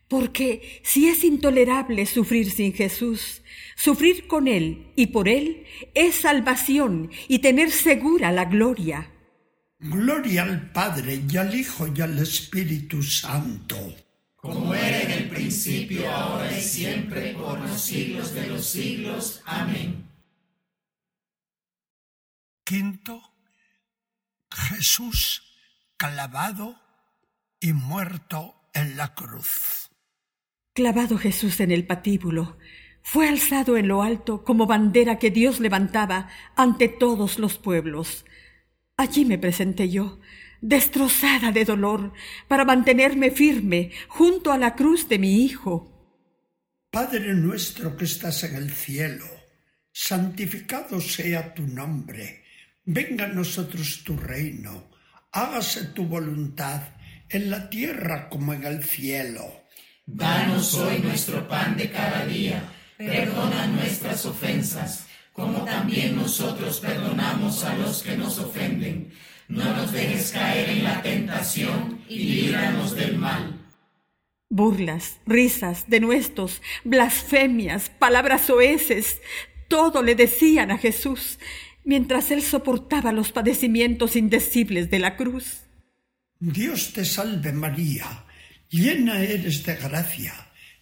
porque 0.09 0.81
si 0.83 1.09
es 1.09 1.25
intolerable 1.25 2.07
sufrir 2.07 2.51
sin 2.51 2.73
Jesús, 2.73 3.43
sufrir 3.77 4.27
con 4.27 4.47
Él 4.47 4.93
y 4.95 5.09
por 5.09 5.29
Él 5.29 5.65
es 5.95 6.15
salvación 6.17 7.11
y 7.29 7.41
tener 7.41 7.71
segura 7.71 8.31
la 8.33 8.45
gloria. 8.45 9.11
Gloria 9.79 10.43
al 10.45 10.71
Padre 10.71 11.23
y 11.29 11.37
al 11.37 11.55
Hijo 11.55 11.87
y 11.87 12.01
al 12.01 12.19
Espíritu 12.19 13.03
Santo. 13.03 13.77
Como 14.37 14.75
era 14.75 15.03
en 15.03 15.11
el 15.11 15.29
principio, 15.29 16.11
ahora 16.11 16.57
y 16.57 16.63
siempre, 16.63 17.35
por 17.35 17.61
los 17.61 17.81
siglos 17.81 18.33
de 18.33 18.47
los 18.47 18.65
siglos. 18.67 19.43
Amén. 19.45 20.09
Quinto, 22.65 23.23
Jesús 24.51 25.43
clavado 25.97 26.77
y 27.61 27.73
muerto 27.73 28.55
en 28.73 28.97
la 28.97 29.15
cruz. 29.15 29.91
Clavado 30.75 31.19
Jesús 31.19 31.61
en 31.61 31.71
el 31.71 31.87
patíbulo, 31.87 32.59
fue 33.03 33.29
alzado 33.29 33.77
en 33.77 33.89
lo 33.89 34.03
alto 34.03 34.45
como 34.45 34.67
bandera 34.67 35.19
que 35.19 35.31
Dios 35.31 35.61
levantaba 35.61 36.29
ante 36.57 36.89
todos 36.89 37.39
los 37.39 37.57
pueblos. 37.57 38.25
Allí 38.97 39.27
me 39.27 39.39
presenté 39.39 39.91
yo, 39.91 40.21
destrozada 40.63 41.53
de 41.53 41.65
dolor, 41.67 42.13
para 42.49 42.65
mantenerme 42.65 43.31
firme 43.31 43.91
junto 44.09 44.53
a 44.53 44.59
la 44.59 44.75
cruz 44.75 45.09
de 45.09 45.19
mi 45.19 45.45
Hijo. 45.45 45.93
Padre 46.91 47.35
nuestro 47.35 47.95
que 47.95 48.07
estás 48.07 48.43
en 48.45 48.57
el 48.57 48.71
cielo, 48.71 49.27
santificado 49.93 50.99
sea 51.01 51.53
tu 51.53 51.67
nombre, 51.67 52.45
venga 52.87 53.27
a 53.27 53.29
nosotros 53.29 54.03
tu 54.03 54.17
reino, 54.17 54.89
hágase 55.31 55.87
tu 55.87 56.07
voluntad 56.07 56.81
en 57.29 57.51
la 57.51 57.69
tierra 57.69 58.31
como 58.31 58.55
en 58.55 58.65
el 58.65 58.83
cielo. 58.83 59.65
Danos 60.07 60.73
hoy 60.75 61.01
nuestro 61.01 61.47
pan 61.47 61.77
de 61.77 61.91
cada 61.91 62.25
día, 62.25 62.63
perdona 62.97 63.67
nuestras 63.67 64.25
ofensas, 64.25 65.06
como 65.37 65.65
también 65.65 66.17
nosotros 66.17 66.81
perdonamos 66.81 67.63
a 67.63 67.77
los 67.77 68.03
que 68.03 68.17
nos 68.17 68.39
ofenden. 68.39 69.13
No 69.49 69.65
nos 69.77 69.93
dejes 69.93 70.33
caer 70.33 70.71
en 70.71 70.85
la 70.85 71.03
tentación 71.03 72.01
y 72.09 72.19
líbranos 72.19 72.97
del 72.97 73.19
mal. 73.19 73.65
Burlas, 74.49 75.19
risas, 75.27 75.85
denuestos, 75.89 76.63
blasfemias, 76.85 77.91
palabras 77.91 78.49
oeces, 78.49 79.21
todo 79.69 80.03
le 80.03 80.15
decían 80.15 80.71
a 80.71 80.79
Jesús 80.79 81.39
mientras 81.85 82.31
él 82.31 82.43
soportaba 82.43 83.13
los 83.13 83.31
padecimientos 83.31 84.17
indecibles 84.17 84.91
de 84.91 84.99
la 84.99 85.17
cruz. 85.17 85.61
Dios 86.41 86.93
te 86.93 87.05
salve 87.05 87.53
María, 87.53 88.27
llena 88.69 89.21
eres 89.21 89.65
de 89.65 89.77
gracia, 89.77 90.35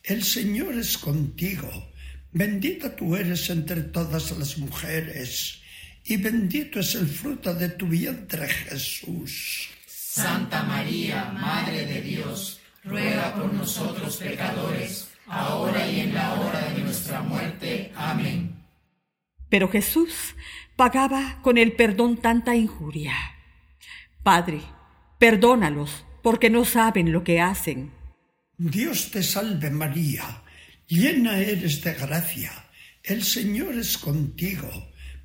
el 0.02 0.22
Señor 0.22 0.74
es 0.74 0.96
contigo, 0.96 1.92
bendita 2.34 2.94
tú 2.94 3.16
eres 3.16 3.48
entre 3.48 3.82
todas 3.82 4.36
las 4.36 4.58
mujeres, 4.58 5.62
y 6.04 6.18
bendito 6.18 6.80
es 6.80 6.94
el 6.96 7.06
fruto 7.06 7.54
de 7.54 7.70
tu 7.70 7.86
vientre 7.86 8.46
Jesús. 8.46 9.70
Santa 9.86 10.62
María, 10.64 11.32
Madre 11.32 11.86
de 11.86 12.02
Dios, 12.02 12.60
ruega 12.84 13.34
por 13.34 13.52
nosotros 13.52 14.18
pecadores, 14.18 15.08
ahora 15.26 15.88
y 15.88 16.00
en 16.00 16.14
la 16.14 16.34
hora 16.34 16.70
de 16.70 16.82
nuestra 16.82 17.22
muerte. 17.22 17.90
Amén. 17.96 18.62
Pero 19.48 19.68
Jesús 19.68 20.34
pagaba 20.76 21.40
con 21.42 21.56
el 21.56 21.72
perdón 21.72 22.18
tanta 22.18 22.54
injuria. 22.54 23.14
Padre, 24.22 24.60
perdónalos, 25.18 26.04
porque 26.22 26.50
no 26.50 26.64
saben 26.64 27.12
lo 27.12 27.24
que 27.24 27.40
hacen. 27.40 27.92
Dios 28.56 29.10
te 29.10 29.22
salve 29.22 29.70
María, 29.70 30.43
llena 30.88 31.38
eres 31.38 31.82
de 31.82 31.94
gracia, 31.94 32.52
el 33.02 33.22
Señor 33.22 33.74
es 33.74 33.98
contigo, 33.98 34.70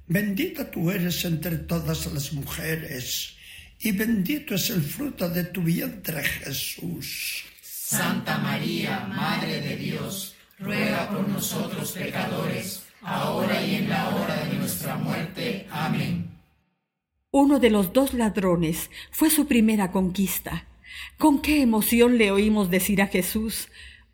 bendita 0.07 0.69
tú 0.69 0.91
eres 0.91 1.23
entre 1.25 1.57
todas 1.57 2.05
las 2.11 2.33
mujeres, 2.33 3.35
y 3.79 3.91
bendito 3.91 4.55
es 4.55 4.69
el 4.69 4.81
fruto 4.81 5.29
de 5.29 5.45
tu 5.45 5.61
vientre 5.61 6.23
Jesús. 6.23 7.43
Santa 7.61 8.37
María, 8.37 9.07
Madre 9.07 9.61
de 9.61 9.75
Dios, 9.77 10.35
ruega 10.59 11.09
por 11.09 11.27
nosotros 11.27 11.93
pecadores, 11.93 12.83
ahora 13.01 13.65
y 13.65 13.75
en 13.75 13.89
la 13.89 14.09
hora 14.09 14.45
de 14.45 14.55
nuestra 14.55 14.95
muerte. 14.95 15.65
Amén. 15.71 16.29
Uno 17.31 17.59
de 17.59 17.69
los 17.69 17.93
dos 17.93 18.13
ladrones 18.13 18.89
fue 19.11 19.29
su 19.29 19.47
primera 19.47 19.91
conquista. 19.91 20.65
Con 21.17 21.41
qué 21.41 21.61
emoción 21.61 22.17
le 22.17 22.31
oímos 22.31 22.69
decir 22.69 23.01
a 23.01 23.07
Jesús, 23.07 23.69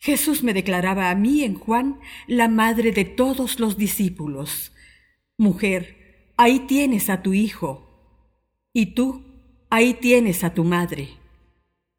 Jesús 0.00 0.42
me 0.42 0.54
declaraba 0.54 1.10
a 1.10 1.14
mí 1.14 1.44
en 1.44 1.54
Juan 1.54 2.00
la 2.26 2.48
madre 2.48 2.90
de 2.90 3.04
todos 3.04 3.60
los 3.60 3.76
discípulos. 3.76 4.72
Mujer, 5.36 6.32
ahí 6.38 6.60
tienes 6.60 7.10
a 7.10 7.22
tu 7.22 7.34
hijo. 7.34 7.86
Y 8.72 8.94
tú, 8.94 9.26
ahí 9.68 9.92
tienes 9.92 10.42
a 10.42 10.54
tu 10.54 10.64
madre. 10.64 11.10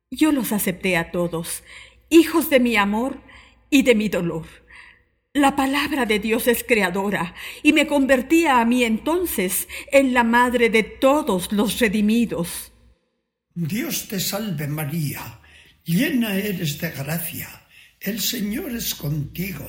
Yo 0.10 0.32
los 0.32 0.52
acepté 0.52 0.98
a 0.98 1.12
todos, 1.12 1.64
hijos 2.10 2.50
de 2.50 2.60
mi 2.60 2.76
amor 2.76 3.22
y 3.70 3.84
de 3.84 3.94
mi 3.94 4.10
dolor. 4.10 4.48
La 5.34 5.56
palabra 5.56 6.08
de 6.08 6.18
Dios 6.18 6.48
es 6.48 6.64
creadora 6.64 7.36
y 7.62 7.72
me 7.72 7.86
convertía 7.86 8.60
a 8.60 8.66
mí 8.66 8.84
entonces 8.84 9.68
en 9.92 10.16
la 10.16 10.24
madre 10.24 10.72
de 10.72 10.82
todos 10.82 11.52
los 11.52 11.80
redimidos. 11.80 12.74
Dios 13.54 14.08
te 14.08 14.20
salve 14.20 14.68
María, 14.68 15.40
llena 15.84 16.36
eres 16.36 16.82
de 16.82 16.90
gracia 16.90 17.61
el 18.02 18.20
Señor 18.20 18.72
es 18.72 18.96
contigo, 18.96 19.66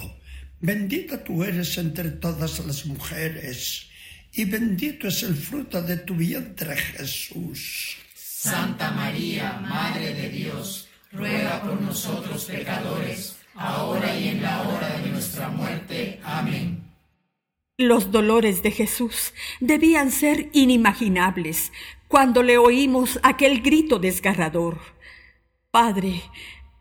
bendita 0.59 1.23
tú 1.23 1.45
eres 1.45 1.77
entre 1.77 2.11
todas 2.13 2.65
las 2.65 2.87
mujeres, 2.87 3.89
y 4.33 4.47
bendito 4.47 5.09
es 5.09 5.23
el 5.23 5.37
fruto 5.37 5.83
de 5.83 5.99
tu 5.99 6.15
vientre 6.15 6.75
Jesús. 6.75 7.99
Santa 8.15 8.91
María, 8.93 9.61
Madre 9.61 10.15
de 10.15 10.31
Dios, 10.31 10.89
ruega 11.13 11.63
por 11.63 11.79
nosotros 11.81 12.47
pecadores, 12.47 13.37
ahora 13.55 14.19
y 14.19 14.29
en 14.29 14.43
la 14.43 14.63
hora 14.63 14.99
de 14.99 15.11
nuestra 15.11 15.49
muerte. 15.49 16.19
Amén. 16.25 16.83
Los 17.77 18.11
dolores 18.11 18.63
de 18.63 18.71
Jesús 18.71 19.35
debían 19.61 20.11
ser 20.11 20.49
inimaginables 20.55 21.71
cuando 22.09 22.43
le 22.43 22.57
oímos 22.57 23.21
aquel 23.23 23.61
grito 23.61 23.99
desgarrador. 23.99 24.81
Padre, 25.71 26.23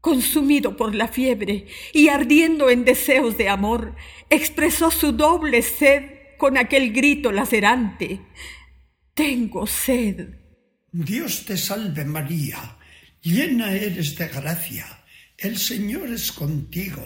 consumido 0.00 0.76
por 0.76 0.94
la 0.94 1.08
fiebre 1.08 1.66
y 1.92 2.08
ardiendo 2.08 2.70
en 2.70 2.84
deseos 2.84 3.36
de 3.36 3.48
amor, 3.48 3.94
expresó 4.30 4.90
su 4.90 5.12
doble 5.12 5.62
sed 5.62 6.02
con 6.38 6.56
aquel 6.56 6.92
grito 6.92 7.32
lacerante. 7.32 8.20
Tengo 9.14 9.66
sed. 9.66 10.28
Dios 10.92 11.44
te 11.44 11.56
salve 11.56 12.04
María, 12.04 12.76
llena 13.22 13.72
eres 13.72 14.16
de 14.16 14.26
gracia, 14.28 14.86
el 15.38 15.56
Señor 15.56 16.08
es 16.08 16.32
contigo, 16.32 17.04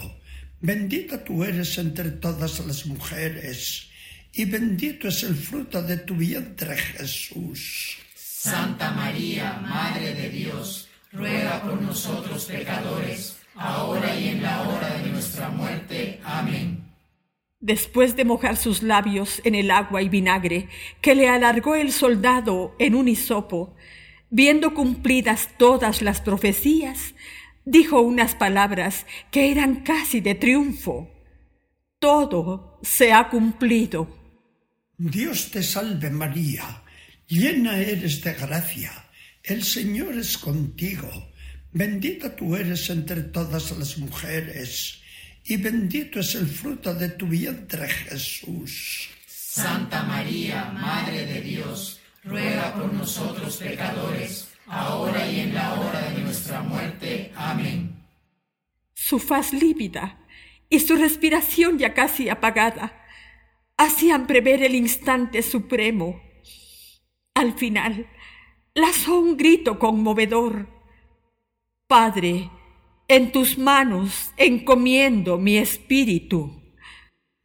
bendita 0.61 1.23
tú 1.23 1.45
eres 1.45 1.77
entre 1.77 2.11
todas 2.13 2.65
las 2.67 2.87
mujeres, 2.87 3.91
y 4.33 4.47
bendito 4.47 5.09
es 5.09 5.23
el 5.23 5.37
fruto 5.37 5.83
de 5.83 5.99
tu 5.99 6.15
vientre 6.15 6.77
Jesús. 6.77 7.99
Santa 8.15 8.91
María, 8.93 9.59
Madre 9.59 10.15
de 10.15 10.31
Dios, 10.31 10.84
ruega 11.15 11.63
por 11.63 11.81
nosotros 11.81 12.45
pecadores, 12.47 13.39
ahora 13.55 14.19
y 14.19 14.29
en 14.29 14.43
la 14.43 14.63
hora 14.69 14.99
de 14.99 15.11
nuestra 15.11 15.49
muerte. 15.49 16.21
Amén. 16.25 16.93
Después 17.61 18.17
de 18.17 18.25
mojar 18.25 18.57
sus 18.57 18.83
labios 18.83 19.41
en 19.45 19.55
el 19.55 19.71
agua 19.71 20.03
y 20.03 20.09
vinagre 20.09 20.69
que 21.01 21.15
le 21.15 21.29
alargó 21.29 21.77
el 21.77 21.93
soldado 21.93 22.75
en 22.79 22.95
un 22.95 23.09
hisopo, 23.09 23.75
viendo 24.29 24.75
cumplidas 24.75 25.49
todas 25.57 26.03
las 26.03 26.21
profecías, 26.21 27.15
dijo 27.65 28.01
unas 28.01 28.35
palabras 28.35 29.07
que 29.31 29.51
eran 29.51 29.77
casi 29.77 30.21
de 30.21 30.35
triunfo. 30.35 31.11
Todo 31.99 32.79
se 32.83 33.13
ha 33.13 33.31
cumplido. 33.31 34.09
Dios 34.99 35.51
te 35.51 35.63
salve 35.63 36.11
María, 36.11 36.83
llena 37.27 37.79
eres 37.79 38.23
de 38.23 38.35
gracia 38.35 39.04
el 39.45 39.63
Señor 39.63 40.15
es 40.15 40.39
contigo, 40.39 41.09
bendita 41.71 42.35
tú 42.35 42.57
eres 42.57 42.89
entre 42.89 43.23
todas 43.23 43.71
las 43.77 43.99
mujeres, 43.99 45.03
y 45.45 45.59
bendito 45.59 46.21
es 46.21 46.35
el 46.35 46.47
fruto 46.47 46.95
de 46.95 47.11
tu 47.11 47.27
vientre 47.27 47.87
Jesús. 47.89 49.11
Santa 49.27 50.03
María, 50.05 50.65
Madre 50.73 51.27
de 51.27 51.43
Dios, 51.43 52.01
ruega 52.25 52.75
por 52.75 52.91
nosotros 52.93 53.59
pecadores, 53.59 54.49
ahora 54.67 55.31
y 55.31 55.41
en 55.41 55.55
la 55.55 55.75
hora 55.75 56.11
de 56.11 56.23
nuestra 56.23 56.63
muerte. 56.63 57.31
Amén. 57.37 58.03
Su 58.95 59.19
faz 59.19 59.53
lívida 59.53 60.19
y 60.71 60.81
su 60.81 60.97
respiración 60.97 61.79
ya 61.79 61.93
casi 61.93 62.31
apagada 62.31 63.05
hacían 63.77 64.27
prever 64.27 64.63
el 64.63 64.75
instante 64.75 65.43
supremo 65.43 66.23
Al 67.35 67.59
final, 67.59 68.07
lanzó 68.75 69.19
un 69.19 69.37
grito 69.37 69.79
conmovedor. 69.79 70.69
Padre, 71.87 72.51
en 73.09 73.33
tus 73.33 73.57
manos 73.57 74.33
encomiendo 74.37 75.39
mi 75.39 75.59
espíritu. 75.59 76.63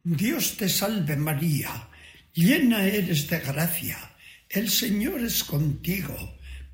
Dios 0.02 0.56
te 0.56 0.68
salve 0.68 1.16
María, 1.16 1.88
llena 2.32 2.84
eres 2.84 3.28
de 3.28 3.38
gracia, 3.38 3.98
el 4.48 4.70
Señor 4.70 5.20
es 5.20 5.44
contigo, 5.44 6.16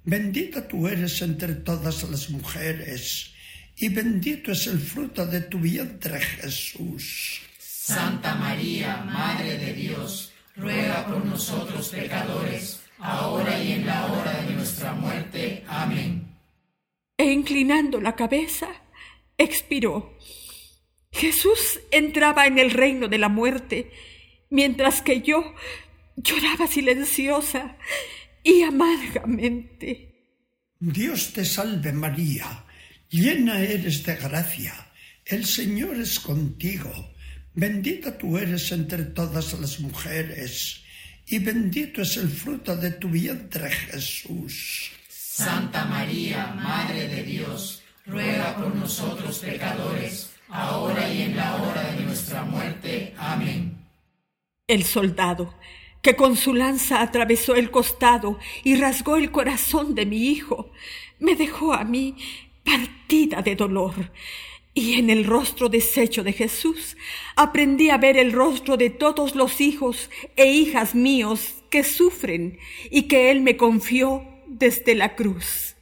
bendita 0.04 0.66
tú 0.68 0.86
eres 0.86 1.20
entre 1.22 1.56
todas 1.56 2.08
las 2.08 2.30
mujeres, 2.30 3.34
y 3.76 3.88
bendito 3.88 4.52
es 4.52 4.68
el 4.68 4.78
fruto 4.78 5.26
de 5.26 5.40
tu 5.42 5.58
vientre 5.58 6.20
Jesús. 6.20 7.40
Santa 7.58 8.36
María, 8.36 8.98
Madre 8.98 9.58
de 9.58 9.72
Dios, 9.74 10.32
ruega 10.54 11.06
por 11.06 11.24
nosotros 11.24 11.88
pecadores, 11.88 12.80
ahora 12.98 13.62
y 13.62 13.72
en 13.72 13.86
la 13.86 14.06
hora 14.06 14.42
de 14.42 14.54
nuestra 14.54 14.92
muerte. 14.92 15.64
Amén. 15.68 16.36
E 17.16 17.24
inclinando 17.24 18.00
la 18.00 18.14
cabeza, 18.14 18.68
expiró. 19.38 20.16
Jesús 21.12 21.80
entraba 21.90 22.46
en 22.46 22.58
el 22.58 22.70
reino 22.70 23.08
de 23.08 23.18
la 23.18 23.28
muerte, 23.28 23.90
mientras 24.50 25.00
que 25.00 25.22
yo 25.22 25.54
lloraba 26.16 26.66
silenciosa 26.66 27.76
y 28.42 28.62
amargamente. 28.62 30.14
Dios 30.78 31.32
te 31.32 31.44
salve 31.44 31.92
María, 31.92 32.66
llena 33.08 33.60
eres 33.60 34.04
de 34.04 34.16
gracia, 34.16 34.74
el 35.24 35.46
Señor 35.46 35.96
es 35.96 36.20
contigo, 36.20 36.92
bendita 37.54 38.18
tú 38.18 38.36
eres 38.36 38.70
entre 38.72 39.04
todas 39.04 39.58
las 39.58 39.80
mujeres, 39.80 40.84
y 41.26 41.38
bendito 41.38 42.02
es 42.02 42.16
el 42.16 42.28
fruto 42.28 42.76
de 42.76 42.92
tu 42.92 43.08
vientre 43.08 43.70
Jesús. 43.70 44.92
Santa 45.08 45.84
María, 45.84 46.54
Madre 46.54 47.08
de 47.08 47.22
Dios, 47.22 47.82
ruega 48.06 48.56
por 48.56 48.74
nosotros 48.74 49.40
pecadores, 49.40 50.30
ahora 50.48 51.12
y 51.12 51.22
en 51.22 51.36
la 51.36 51.56
hora 51.56 51.92
de 51.92 52.04
nuestra 52.04 52.42
muerte. 52.42 53.12
Amén. 53.18 53.76
El 54.68 54.84
soldado, 54.84 55.54
que 56.00 56.16
con 56.16 56.36
su 56.36 56.54
lanza 56.54 57.02
atravesó 57.02 57.56
el 57.56 57.70
costado 57.70 58.38
y 58.62 58.76
rasgó 58.76 59.16
el 59.16 59.30
corazón 59.30 59.94
de 59.94 60.06
mi 60.06 60.28
hijo, 60.28 60.72
me 61.18 61.34
dejó 61.34 61.74
a 61.74 61.84
mí 61.84 62.16
partida 62.64 63.42
de 63.42 63.56
dolor. 63.56 64.12
Y 64.76 65.00
en 65.00 65.10
el 65.10 65.24
rostro 65.24 65.68
deshecho 65.68 66.22
de 66.22 66.32
Jesús 66.32 66.96
aprendí 67.34 67.90
a 67.90 67.96
ver 67.96 68.16
el 68.16 68.30
rostro 68.30 68.76
de 68.76 68.90
todos 68.90 69.34
los 69.34 69.60
hijos 69.60 70.10
e 70.36 70.52
hijas 70.52 70.94
míos 70.94 71.54
que 71.70 71.82
sufren 71.82 72.58
y 72.90 73.08
que 73.08 73.32
Él 73.32 73.40
me 73.40 73.56
confió 73.56 74.22
desde 74.46 74.94
la 74.94 75.16
cruz. 75.16 75.74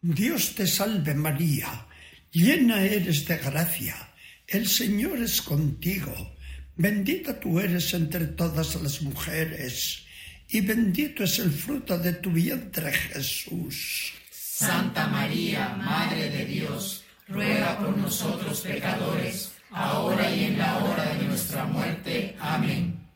Dios 0.00 0.54
te 0.56 0.66
salve 0.66 1.14
María, 1.14 1.86
llena 2.32 2.82
eres 2.82 3.26
de 3.28 3.36
gracia 3.36 4.08
el 4.48 4.66
Señor 4.66 5.18
es 5.18 5.42
contigo, 5.42 6.34
bendita 6.74 7.38
tú 7.38 7.60
eres 7.60 7.92
entre 7.92 8.28
todas 8.28 8.80
las 8.80 9.02
mujeres, 9.02 10.06
y 10.48 10.62
bendito 10.62 11.22
es 11.22 11.38
el 11.38 11.50
fruto 11.50 11.98
de 11.98 12.14
tu 12.14 12.30
vientre 12.30 12.90
Jesús. 12.90 14.14
Santa 14.30 15.06
María, 15.08 15.76
Madre 15.76 16.30
de 16.30 16.46
Dios, 16.46 17.04
ruega 17.28 17.78
por 17.78 17.96
nosotros 17.96 18.60
pecadores, 18.60 19.54
ahora 19.70 20.34
y 20.34 20.44
en 20.44 20.58
la 20.58 20.78
hora 20.78 21.14
de 21.14 21.24
nuestra 21.24 21.64
muerte. 21.64 22.36
Amén. 22.40 23.08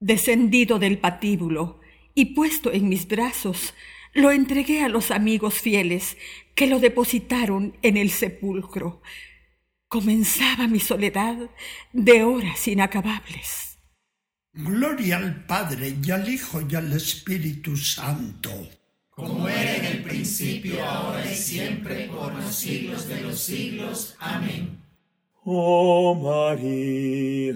Descendido 0.00 0.78
del 0.78 0.98
patíbulo 0.98 1.80
y 2.14 2.34
puesto 2.34 2.72
en 2.72 2.88
mis 2.88 3.06
brazos, 3.06 3.74
lo 4.12 4.30
entregué 4.30 4.82
a 4.82 4.88
los 4.88 5.10
amigos 5.10 5.54
fieles 5.54 6.16
que 6.54 6.66
lo 6.66 6.80
depositaron 6.80 7.76
en 7.82 7.96
el 7.96 8.10
sepulcro 8.10 9.02
comenzaba 9.90 10.68
mi 10.68 10.78
soledad 10.78 11.36
de 11.92 12.22
horas 12.22 12.68
inacabables. 12.68 13.76
Gloria 14.52 15.16
al 15.16 15.44
Padre 15.46 15.96
y 16.00 16.10
al 16.12 16.28
Hijo 16.28 16.62
y 16.68 16.76
al 16.76 16.92
Espíritu 16.92 17.76
Santo. 17.76 18.50
Como 19.20 19.48
era 19.48 19.76
en 19.76 19.84
el 19.84 20.02
principio, 20.02 20.84
ahora 20.84 21.24
y 21.30 21.34
siempre, 21.34 22.08
por 22.08 22.34
los 22.34 22.52
siglos 22.54 23.06
de 23.06 23.20
los 23.20 23.38
siglos. 23.38 24.16
Amén. 24.18 24.80
Oh 25.44 26.14
María, 26.14 27.54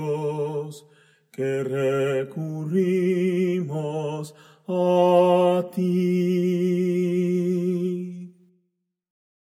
que 1.32 1.64
recurrimos 1.64 4.36
a 4.68 5.64
ti. 5.74 8.11